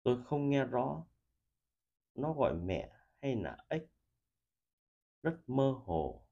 Tôi 0.05 0.25
không 0.25 0.51
nghe 0.51 0.65
rõ 0.65 1.05
nó 2.15 2.33
gọi 2.33 2.55
mẹ 2.55 2.93
hay 3.23 3.37
là 3.37 3.57
ếch. 3.69 3.83
Rất 5.25 5.37
mơ 5.47 5.75
hồ. 5.85 6.27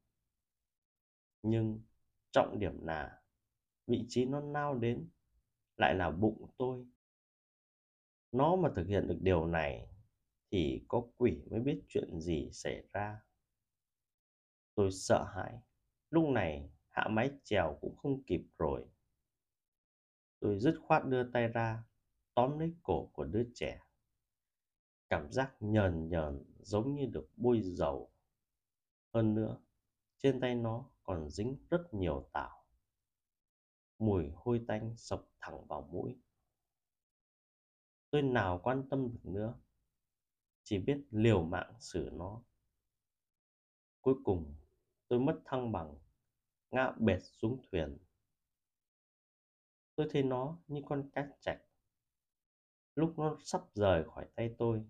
Nhưng 1.43 1.81
trọng 2.31 2.59
điểm 2.59 2.87
là 2.87 3.23
vị 3.87 4.05
trí 4.09 4.25
nó 4.25 4.41
nao 4.41 4.75
đến 4.75 5.09
lại 5.77 5.95
là 5.95 6.11
bụng 6.11 6.51
tôi. 6.59 6.87
Nó 8.33 8.57
mà 8.57 8.69
thực 8.77 8.87
hiện 8.87 9.09
được 9.09 9.19
điều 9.21 9.47
này 9.47 9.89
thì 10.51 10.85
có 10.89 11.09
quỷ 11.17 11.43
mới 11.51 11.61
biết 11.61 11.83
chuyện 11.89 12.21
gì 12.21 12.51
xảy 12.53 12.83
ra. 12.93 13.21
Tôi 14.75 14.91
sợ 14.91 15.25
hãi. 15.35 15.59
Lúc 16.11 16.29
này 16.29 16.71
hạ 16.89 17.09
máy 17.11 17.31
chèo 17.45 17.79
cũng 17.81 17.97
không 17.97 18.23
kịp 18.23 18.43
rồi. 18.59 18.85
Tôi 20.41 20.59
dứt 20.59 20.79
khoát 20.83 21.07
đưa 21.07 21.31
tay 21.31 21.49
ra, 21.49 21.85
tóm 22.35 22.59
lấy 22.59 22.75
cổ 22.83 23.11
của 23.13 23.25
đứa 23.25 23.45
trẻ. 23.55 23.81
Cảm 25.09 25.33
giác 25.33 25.55
nhờn 25.61 26.09
nhờn 26.09 26.45
giống 26.61 26.95
như 26.95 27.07
được 27.07 27.29
bôi 27.37 27.61
dầu. 27.63 28.12
Hơn 29.14 29.35
nữa, 29.35 29.61
trên 30.18 30.40
tay 30.40 30.55
nó 30.55 30.90
còn 31.03 31.31
dính 31.31 31.57
rất 31.70 31.94
nhiều 31.94 32.29
tảo. 32.33 32.66
Mùi 33.98 34.31
hôi 34.35 34.64
tanh 34.68 34.96
sộc 34.96 35.29
thẳng 35.40 35.66
vào 35.66 35.83
mũi. 35.92 36.18
Tôi 38.11 38.22
nào 38.22 38.61
quan 38.62 38.88
tâm 38.90 39.09
được 39.12 39.20
nữa, 39.25 39.55
chỉ 40.62 40.79
biết 40.79 41.05
liều 41.11 41.42
mạng 41.44 41.75
xử 41.81 42.11
nó. 42.12 42.42
Cuối 44.01 44.14
cùng, 44.25 44.55
tôi 45.09 45.20
mất 45.20 45.40
thăng 45.44 45.72
bằng, 45.72 45.98
ngã 46.70 46.92
bệt 46.98 47.18
xuống 47.22 47.61
thuyền. 47.70 47.98
Tôi 49.94 50.07
thấy 50.11 50.22
nó 50.22 50.59
như 50.68 50.83
con 50.87 51.11
cá 51.12 51.29
chạch 51.40 51.62
Lúc 52.94 53.18
nó 53.18 53.37
sắp 53.40 53.62
rời 53.75 54.05
khỏi 54.05 54.27
tay 54.35 54.55
tôi, 54.59 54.85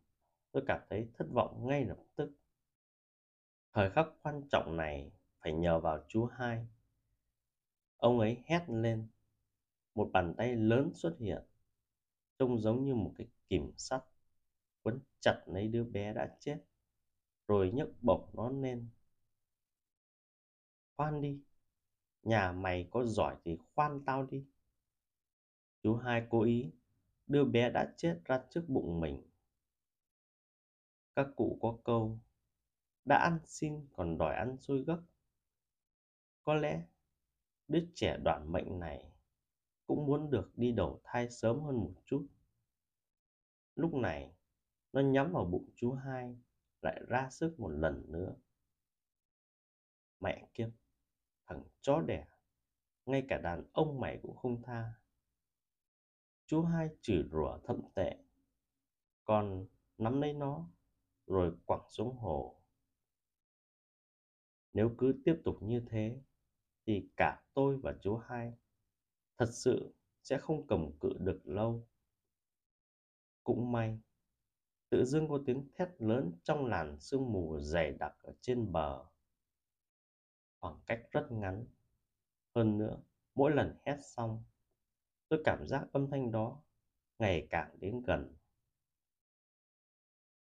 tôi 0.52 0.62
cảm 0.66 0.80
thấy 0.90 1.08
thất 1.14 1.26
vọng 1.35 1.66
ngay 1.66 1.85
lập 1.85 1.98
tức. 2.16 2.30
Thời 3.72 3.90
khắc 3.90 4.06
quan 4.22 4.42
trọng 4.50 4.76
này 4.76 5.12
phải 5.40 5.52
nhờ 5.52 5.80
vào 5.80 6.04
chú 6.08 6.24
hai. 6.24 6.66
Ông 7.96 8.18
ấy 8.18 8.42
hét 8.46 8.64
lên, 8.68 9.08
một 9.94 10.11
bàn 10.12 10.35
tay 10.37 10.56
lớn 10.56 10.90
xuất 10.94 11.16
hiện, 11.18 11.42
trông 12.38 12.58
giống 12.58 12.85
như 12.85 12.94
một 12.94 13.12
cái 13.18 13.26
kìm 13.48 13.72
sắt, 13.76 14.04
quấn 14.82 15.00
chặt 15.20 15.42
lấy 15.46 15.68
đứa 15.68 15.85
bé 15.85 16.12
đã 16.12 16.37
chết, 16.40 16.58
rồi 17.48 17.70
nhấc 17.74 17.88
bổng 18.02 18.30
nó 18.32 18.50
lên. 18.50 18.88
Khoan 20.96 21.20
đi, 21.20 21.40
nhà 22.22 22.52
mày 22.52 22.88
có 22.90 23.04
giỏi 23.04 23.37
thì 23.44 23.58
khoan 23.74 24.04
tao 24.04 24.26
đi. 24.26 24.44
Chú 25.82 25.94
hai 25.94 26.26
cố 26.30 26.42
ý 26.42 26.70
đưa 27.26 27.44
bé 27.44 27.70
đã 27.70 27.94
chết 27.96 28.20
ra 28.24 28.42
trước 28.50 28.64
bụng 28.68 29.00
mình. 29.00 29.22
Các 31.16 31.26
cụ 31.37 31.58
có 31.62 31.78
câu, 31.85 32.18
đã 33.05 33.17
ăn 33.17 33.38
xin 33.45 33.87
còn 33.93 34.19
đòi 34.19 34.35
ăn 34.35 34.57
xôi 34.61 34.85
gấc. 34.87 35.03
Có 36.45 36.55
lẽ 36.55 36.83
đứa 37.69 37.85
trẻ 37.95 38.17
đoạn 38.25 38.53
mệnh 38.53 38.81
này 38.81 39.12
cũng 39.87 40.07
muốn 40.07 40.31
được 40.31 40.51
đi 40.57 40.73
đầu 40.73 41.01
thai 41.05 41.31
sớm 41.31 41.61
hơn 41.61 41.77
một 41.77 41.95
chút. 42.05 42.27
Lúc 43.75 43.95
này, 43.95 44.35
nó 44.93 45.01
nhắm 45.01 45.33
vào 45.33 45.45
bụng 45.45 45.71
chú 45.77 45.93
hai, 45.93 46.37
lại 46.83 47.03
ra 47.09 47.31
sức 47.31 47.61
một 47.61 47.69
lần 47.69 48.05
nữa. 48.12 48.35
Mẹ 50.21 50.49
kiếp, 50.55 50.69
thằng 51.47 51.65
chó 51.81 52.01
đẻ, 52.01 52.27
ngay 53.07 53.27
cả 53.29 53.38
đàn 53.38 53.65
ông 53.73 54.01
mày 54.01 54.19
cũng 54.23 54.37
không 54.37 54.62
tha 54.62 54.95
chú 56.47 56.62
hai 56.62 56.88
chửi 57.01 57.25
rủa 57.33 57.59
thậm 57.65 57.81
tệ 57.95 58.17
còn 59.25 59.67
nắm 59.99 60.21
lấy 60.21 60.33
nó 60.33 60.69
rồi 61.27 61.57
quẳng 61.67 61.88
xuống 61.88 62.17
hồ 62.17 62.62
nếu 64.72 64.94
cứ 64.98 65.20
tiếp 65.24 65.40
tục 65.44 65.62
như 65.62 65.82
thế, 65.90 66.20
thì 66.87 67.08
cả 67.16 67.42
tôi 67.54 67.76
và 67.76 67.94
chú 68.02 68.16
hai 68.16 68.52
thật 69.38 69.48
sự 69.52 69.94
sẽ 70.22 70.38
không 70.38 70.66
cầm 70.66 70.90
cự 71.00 71.12
được 71.18 71.40
lâu. 71.44 71.88
Cũng 73.44 73.72
may, 73.72 73.98
tự 74.88 75.04
dưng 75.04 75.28
có 75.28 75.42
tiếng 75.46 75.68
thét 75.74 75.88
lớn 75.98 76.32
trong 76.42 76.66
làn 76.66 77.00
sương 77.00 77.32
mù 77.32 77.58
dày 77.61 77.92
đặc 77.92 78.14
ở 78.22 78.32
trên 78.40 78.72
bờ. 78.72 79.04
Khoảng 80.61 80.80
cách 80.87 81.02
rất 81.12 81.32
ngắn. 81.32 81.66
Hơn 82.54 82.78
nữa, 82.78 83.02
mỗi 83.35 83.52
lần 83.54 83.76
hét 83.85 83.96
xong, 84.02 84.44
tôi 85.28 85.42
cảm 85.44 85.66
giác 85.66 85.87
âm 85.92 86.11
thanh 86.11 86.30
đó 86.32 86.62
ngày 87.18 87.46
càng 87.50 87.76
đến 87.80 88.02
gần. 88.06 88.37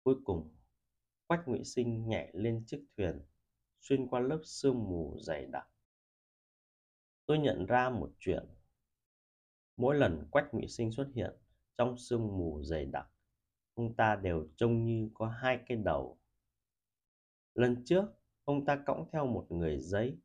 Cuối 0.04 0.16
cùng, 0.26 0.56
quách 1.28 1.48
ngụy 1.48 1.64
sinh 1.64 2.08
nhảy 2.08 2.30
lên 2.34 2.64
chiếc 2.66 2.86
thuyền 2.98 3.22
xuyên 3.80 4.08
qua 4.08 4.20
lớp 4.20 4.42
sương 4.44 4.84
mù 4.90 5.18
dày 5.20 5.46
đặc. 5.46 5.68
Tôi 7.26 7.40
nhận 7.40 7.66
ra 7.66 7.90
một 7.90 8.12
chuyện. 8.20 8.46
Mỗi 9.78 9.96
lần 9.96 10.28
quách 10.32 10.54
ngụy 10.54 10.68
sinh 10.68 10.92
xuất 10.92 11.08
hiện 11.16 11.36
trong 11.78 11.98
sương 11.98 12.28
mù 12.38 12.64
dày 12.64 12.86
đặc, 12.86 13.08
ông 13.74 13.96
ta 13.96 14.16
đều 14.16 14.48
trông 14.56 14.86
như 14.86 15.10
có 15.14 15.28
hai 15.28 15.60
cái 15.68 15.78
đầu. 15.78 16.20
Lần 17.54 17.84
trước, 17.86 18.06
ông 18.44 18.66
ta 18.66 18.84
cõng 18.86 19.10
theo 19.12 19.28
một 19.28 19.48
người 19.50 19.80
giấy. 19.80 20.18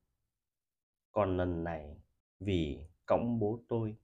Còn 1.13 1.37
lần 1.37 1.65
này, 1.65 1.97
vì 2.41 2.87
cõng 3.07 3.39
bố 3.39 3.65
tôi. 3.69 3.97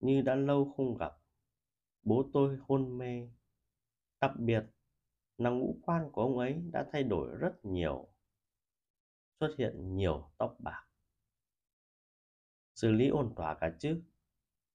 Như 0.00 0.22
đã 0.22 0.34
lâu 0.34 0.72
không 0.76 0.96
gặp, 0.96 1.12
bố 2.02 2.30
tôi 2.32 2.58
hôn 2.60 2.98
mê, 2.98 3.28
đặc 4.20 4.32
biệt 4.38 4.64
là 5.38 5.50
ngũ 5.50 5.78
quan 5.82 6.10
của 6.12 6.22
ông 6.22 6.38
ấy 6.38 6.62
đã 6.72 6.86
thay 6.92 7.02
đổi 7.02 7.36
rất 7.38 7.64
nhiều, 7.64 8.08
xuất 9.40 9.54
hiện 9.58 9.96
nhiều 9.96 10.30
tóc 10.38 10.56
bạc. 10.58 10.86
Xử 12.74 12.92
lý 12.92 13.08
ổn 13.08 13.34
thỏa 13.36 13.54
cả 13.54 13.76
chứ? 13.78 14.02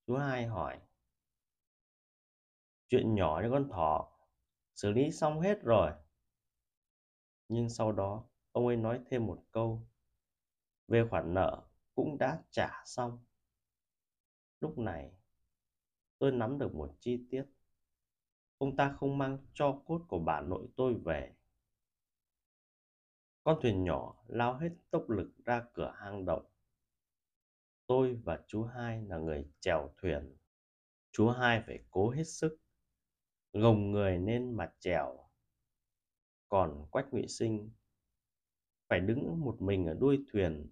Chú 0.08 0.16
hai 0.16 0.46
hỏi. 0.46 0.80
Chuyện 2.88 3.16
nhỏ 3.16 3.42
như 3.44 3.50
con 3.52 3.70
thỏ, 3.70 4.12
xử 4.76 4.92
lý 4.92 5.12
xong 5.12 5.42
hết 5.42 5.62
rồi. 5.64 5.92
Nhưng 7.48 7.70
sau 7.70 7.92
đó, 7.92 8.30
ông 8.52 8.68
ấy 8.68 8.76
nói 8.78 9.00
thêm 9.10 9.26
một 9.28 9.44
câu. 9.52 9.88
Về 10.88 11.08
khoản 11.10 11.34
nợ 11.34 11.64
cũng 11.96 12.18
đã 12.18 12.44
trả 12.52 12.84
xong. 12.86 13.26
Lúc 14.60 14.78
này, 14.78 15.12
tôi 16.20 16.32
nắm 16.32 16.60
được 16.60 16.76
một 16.76 16.96
chi 17.00 17.26
tiết 17.32 17.46
ông 18.62 18.76
ta 18.76 18.96
không 19.00 19.18
mang 19.18 19.38
cho 19.54 19.82
cốt 19.86 20.02
của 20.08 20.20
bà 20.20 20.42
nội 20.42 20.68
tôi 20.76 20.94
về. 20.94 21.36
Con 23.44 23.60
thuyền 23.62 23.84
nhỏ 23.84 24.24
lao 24.28 24.58
hết 24.58 24.70
tốc 24.90 25.10
lực 25.10 25.32
ra 25.46 25.64
cửa 25.74 25.94
hang 25.96 26.26
động. 26.26 26.46
Tôi 27.88 28.20
và 28.24 28.44
chú 28.48 28.64
hai 28.64 29.02
là 29.02 29.18
người 29.18 29.52
chèo 29.60 29.94
thuyền. 29.98 30.38
Chú 31.12 31.30
hai 31.30 31.64
phải 31.68 31.80
cố 31.92 32.10
hết 32.10 32.24
sức, 32.24 32.62
gồng 33.54 33.92
người 33.92 34.18
lên 34.18 34.58
mà 34.58 34.74
chèo. 34.80 35.30
Còn 36.48 36.88
quách 36.92 37.14
ngụy 37.14 37.28
sinh 37.28 37.72
phải 38.88 39.00
đứng 39.00 39.40
một 39.40 39.62
mình 39.62 39.86
ở 39.86 39.94
đuôi 39.94 40.26
thuyền, 40.34 40.70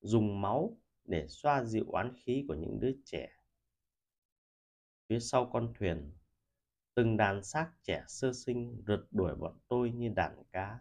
dùng 0.00 0.40
máu 0.40 0.78
để 1.04 1.26
xoa 1.28 1.64
dịu 1.64 1.84
oán 1.88 2.12
khí 2.16 2.44
của 2.48 2.54
những 2.54 2.80
đứa 2.80 2.92
trẻ. 3.04 3.28
Phía 5.08 5.20
sau 5.20 5.50
con 5.52 5.72
thuyền 5.78 6.12
từng 6.94 7.16
đàn 7.16 7.44
xác 7.44 7.72
trẻ 7.82 8.04
sơ 8.08 8.32
sinh 8.32 8.82
rượt 8.86 9.00
đuổi 9.10 9.34
bọn 9.34 9.58
tôi 9.68 9.90
như 9.90 10.08
đàn 10.08 10.42
cá. 10.52 10.78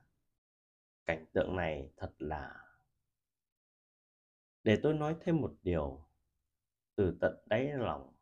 Cảnh 1.05 1.25
tượng 1.33 1.55
này 1.55 1.89
thật 1.97 2.13
là 2.17 2.71
để 4.63 4.79
tôi 4.83 4.93
nói 4.93 5.15
thêm 5.21 5.41
một 5.41 5.55
điều 5.63 6.05
từ 6.95 7.17
tận 7.21 7.35
đáy 7.45 7.71
lòng, 7.73 8.13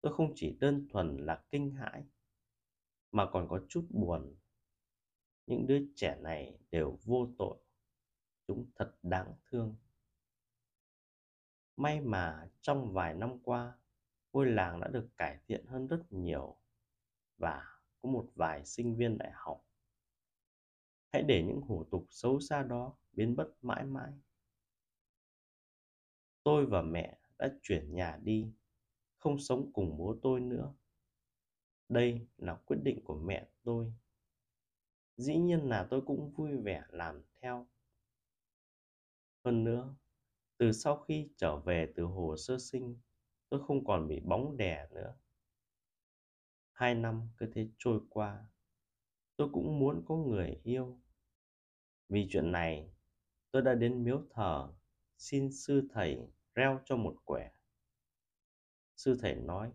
tôi 0.00 0.12
không 0.14 0.32
chỉ 0.34 0.56
đơn 0.60 0.88
thuần 0.90 1.16
là 1.16 1.44
kinh 1.50 1.70
hãi, 1.70 2.04
mà 3.12 3.26
còn 3.32 3.48
có 3.48 3.60
chút 3.68 3.86
buồn. 3.90 4.36
Những 5.46 5.66
đứa 5.66 5.78
trẻ 5.96 6.16
này 6.20 6.58
đều 6.70 6.98
vô 7.04 7.28
tội, 7.38 7.58
chúng 8.46 8.70
thật 8.74 8.94
đáng 9.02 9.34
thương. 9.50 9.76
May 11.76 12.00
mà 12.00 12.50
trong 12.60 12.92
vài 12.92 13.14
năm 13.14 13.38
qua, 13.42 13.78
ngôi 14.32 14.46
làng 14.46 14.80
đã 14.80 14.88
được 14.88 15.08
cải 15.16 15.38
thiện 15.46 15.66
hơn 15.66 15.86
rất 15.86 16.02
nhiều 16.10 16.61
và 17.42 17.66
có 18.02 18.08
một 18.08 18.30
vài 18.34 18.64
sinh 18.64 18.96
viên 18.96 19.18
đại 19.18 19.30
học. 19.34 19.64
Hãy 21.12 21.22
để 21.22 21.42
những 21.42 21.60
hủ 21.60 21.84
tục 21.90 22.06
xấu 22.10 22.40
xa 22.40 22.62
đó 22.62 22.96
biến 23.12 23.36
mất 23.36 23.52
mãi 23.62 23.84
mãi. 23.84 24.12
Tôi 26.42 26.66
và 26.66 26.82
mẹ 26.82 27.18
đã 27.38 27.48
chuyển 27.62 27.94
nhà 27.94 28.18
đi, 28.22 28.52
không 29.18 29.38
sống 29.38 29.70
cùng 29.72 29.96
bố 29.96 30.16
tôi 30.22 30.40
nữa. 30.40 30.74
Đây 31.88 32.26
là 32.36 32.54
quyết 32.54 32.76
định 32.82 33.04
của 33.04 33.14
mẹ 33.14 33.48
tôi. 33.62 33.92
Dĩ 35.16 35.36
nhiên 35.36 35.60
là 35.68 35.86
tôi 35.90 36.00
cũng 36.00 36.30
vui 36.30 36.56
vẻ 36.56 36.84
làm 36.88 37.22
theo. 37.40 37.66
Hơn 39.44 39.64
nữa, 39.64 39.94
từ 40.56 40.72
sau 40.72 40.96
khi 40.96 41.28
trở 41.36 41.56
về 41.56 41.92
từ 41.96 42.02
hồ 42.02 42.36
sơ 42.36 42.58
sinh, 42.58 43.00
tôi 43.48 43.60
không 43.66 43.84
còn 43.84 44.08
bị 44.08 44.20
bóng 44.20 44.56
đè 44.56 44.88
nữa 44.90 45.16
hai 46.82 46.94
năm 46.94 47.28
cứ 47.38 47.46
thế 47.54 47.68
trôi 47.78 48.00
qua. 48.08 48.46
Tôi 49.36 49.48
cũng 49.52 49.78
muốn 49.78 50.04
có 50.06 50.16
người 50.16 50.60
yêu. 50.62 51.00
Vì 52.08 52.28
chuyện 52.30 52.52
này, 52.52 52.92
tôi 53.50 53.62
đã 53.62 53.74
đến 53.74 54.04
miếu 54.04 54.22
thờ 54.30 54.72
xin 55.18 55.52
sư 55.52 55.88
thầy 55.92 56.18
reo 56.54 56.80
cho 56.84 56.96
một 56.96 57.16
quẻ. 57.24 57.52
Sư 58.96 59.18
thầy 59.20 59.34
nói, 59.34 59.72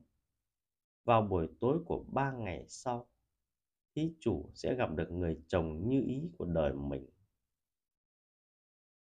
vào 1.03 1.21
buổi 1.21 1.49
tối 1.59 1.79
của 1.85 2.05
ba 2.13 2.31
ngày 2.31 2.65
sau, 2.67 3.09
thí 3.95 4.15
chủ 4.19 4.51
sẽ 4.55 4.75
gặp 4.75 4.95
được 4.95 5.11
người 5.11 5.43
chồng 5.47 5.89
như 5.89 6.01
ý 6.07 6.29
của 6.37 6.45
đời 6.45 6.73
mình. 6.73 7.09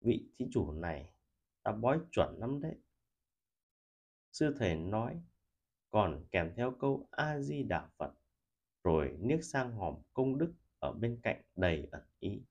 Vị 0.01 0.29
thí 0.37 0.45
chủ 0.51 0.71
này, 0.71 1.13
ta 1.63 1.71
bói 1.71 1.99
chuẩn 2.11 2.39
lắm 2.39 2.61
đấy. 2.61 2.75
Sư 4.31 4.55
thầy 4.59 4.75
nói 4.75 5.21
còn 5.89 6.25
kèm 6.31 6.53
theo 6.55 6.71
câu 6.79 7.07
a 7.11 7.39
di 7.39 7.63
đà 7.63 7.89
phật, 7.97 8.13
rồi 8.83 9.17
niếc 9.21 9.43
sang 9.43 9.71
hòm 9.71 9.95
công 10.13 10.37
đức 10.37 10.53
ở 10.79 10.93
bên 10.93 11.19
cạnh 11.23 11.41
đầy 11.55 11.87
ẩn 11.91 12.03
ý. 12.19 12.41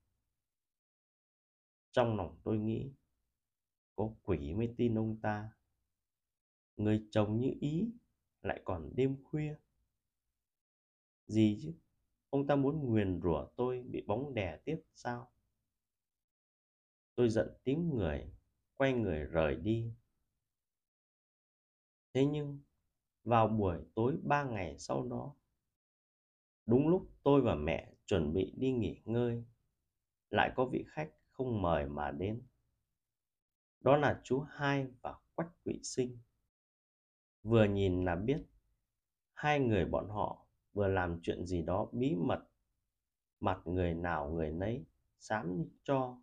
Trong 1.92 2.16
lòng 2.16 2.40
tôi 2.44 2.58
nghĩ, 2.58 2.92
có 3.96 4.14
quỷ 4.22 4.54
mới 4.54 4.74
tin 4.76 4.98
ông 4.98 5.20
ta. 5.20 5.50
Người 6.76 7.06
chồng 7.10 7.40
như 7.40 7.54
ý 7.60 7.90
lại 8.42 8.62
còn 8.64 8.90
đêm 8.96 9.24
khuya. 9.24 9.56
Gì 11.26 11.58
chứ? 11.62 11.72
Ông 12.30 12.46
ta 12.46 12.56
muốn 12.56 12.86
nguyền 12.86 13.20
rủa 13.22 13.48
tôi 13.56 13.82
bị 13.82 14.04
bóng 14.06 14.34
đè 14.34 14.58
tiếp 14.64 14.82
sao? 14.94 15.32
Tôi 17.14 17.30
giận 17.30 17.48
tím 17.64 17.94
người, 17.94 18.32
quay 18.74 18.92
người 18.92 19.24
rời 19.24 19.56
đi. 19.56 19.92
Thế 22.12 22.26
nhưng 22.26 22.58
vào 23.28 23.48
buổi 23.48 23.78
tối 23.94 24.16
ba 24.22 24.44
ngày 24.44 24.78
sau 24.78 25.06
đó. 25.10 25.34
Đúng 26.66 26.88
lúc 26.88 27.10
tôi 27.22 27.40
và 27.40 27.54
mẹ 27.54 27.92
chuẩn 28.06 28.32
bị 28.32 28.54
đi 28.56 28.72
nghỉ 28.72 29.02
ngơi, 29.04 29.44
lại 30.30 30.52
có 30.56 30.64
vị 30.64 30.84
khách 30.88 31.10
không 31.32 31.62
mời 31.62 31.86
mà 31.86 32.10
đến. 32.10 32.42
Đó 33.80 33.96
là 33.96 34.20
chú 34.24 34.40
hai 34.40 34.86
và 35.02 35.18
quách 35.34 35.64
quỵ 35.64 35.80
sinh. 35.82 36.18
Vừa 37.42 37.64
nhìn 37.64 38.04
là 38.04 38.16
biết 38.16 38.42
hai 39.32 39.60
người 39.60 39.84
bọn 39.84 40.08
họ 40.08 40.46
vừa 40.72 40.88
làm 40.88 41.20
chuyện 41.22 41.46
gì 41.46 41.62
đó 41.62 41.88
bí 41.92 42.14
mật, 42.14 42.48
mặt 43.40 43.60
người 43.64 43.94
nào 43.94 44.30
người 44.30 44.50
nấy 44.50 44.84
xám 45.18 45.56
như 45.56 45.64
cho. 45.82 46.18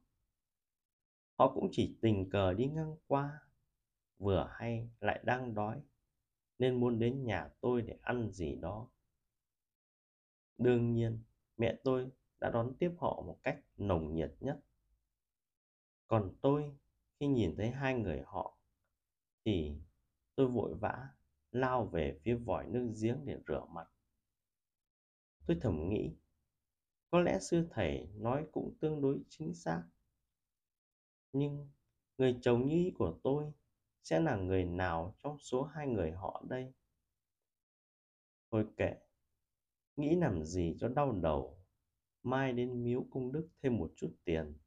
Họ 1.34 1.52
cũng 1.54 1.70
chỉ 1.72 1.98
tình 2.02 2.30
cờ 2.30 2.54
đi 2.54 2.68
ngang 2.68 2.96
qua, 3.08 3.40
vừa 4.18 4.50
hay 4.52 4.90
lại 5.00 5.20
đang 5.24 5.54
đói 5.54 5.82
nên 6.60 6.80
muốn 6.80 7.00
đến 7.00 7.26
nhà 7.26 7.50
tôi 7.62 7.82
để 7.82 7.98
ăn 8.02 8.32
gì 8.32 8.56
đó. 8.56 8.88
Đương 10.58 10.94
nhiên, 10.94 11.24
mẹ 11.58 11.80
tôi 11.84 12.10
đã 12.40 12.50
đón 12.50 12.74
tiếp 12.80 12.92
họ 12.98 13.22
một 13.22 13.40
cách 13.44 13.60
nồng 13.78 14.14
nhiệt 14.14 14.36
nhất. 14.40 14.60
Còn 16.08 16.36
tôi, 16.42 16.78
khi 17.20 17.28
nhìn 17.28 17.56
thấy 17.58 17.72
hai 17.72 17.94
người 17.94 18.22
họ, 18.26 18.58
thì 19.46 19.76
tôi 20.36 20.48
vội 20.48 20.76
vã 20.76 21.10
lao 21.52 21.86
về 21.86 22.20
phía 22.24 22.36
vòi 22.36 22.68
nước 22.68 22.94
giếng 23.02 23.26
để 23.26 23.38
rửa 23.48 23.66
mặt. 23.66 23.88
Tôi 25.46 25.58
thầm 25.62 25.90
nghĩ, 25.90 26.16
có 27.10 27.20
lẽ 27.20 27.40
sư 27.40 27.68
thầy 27.72 28.08
nói 28.16 28.46
cũng 28.52 28.78
tương 28.80 29.02
đối 29.02 29.20
chính 29.30 29.54
xác. 29.54 29.84
Nhưng 31.34 31.70
người 32.18 32.40
chồng 32.42 32.66
như 32.66 32.76
ý 32.76 32.92
của 32.98 33.20
tôi 33.24 33.52
sẽ 34.06 34.20
là 34.20 34.36
người 34.36 34.66
nào 34.66 35.16
trong 35.24 35.40
số 35.40 35.64
hai 35.64 35.88
người 35.88 36.12
họ 36.12 36.44
đây? 36.50 36.74
Thôi 38.52 38.66
kệ. 38.78 38.96
Nghĩ 39.96 40.16
làm 40.16 40.44
gì 40.44 40.76
cho 40.80 40.88
đau 40.88 41.12
đầu. 41.12 41.60
Mai 42.24 42.54
đến 42.54 42.84
miếu 42.84 43.06
công 43.12 43.32
đức 43.32 43.50
thêm 43.62 43.78
một 43.78 43.92
chút 43.96 44.16
tiền. 44.24 44.58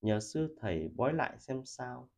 Nhờ 0.00 0.20
sư 0.20 0.56
thầy 0.60 0.88
bói 0.88 1.14
lại 1.14 1.38
xem 1.38 1.62
sao. 1.64 2.10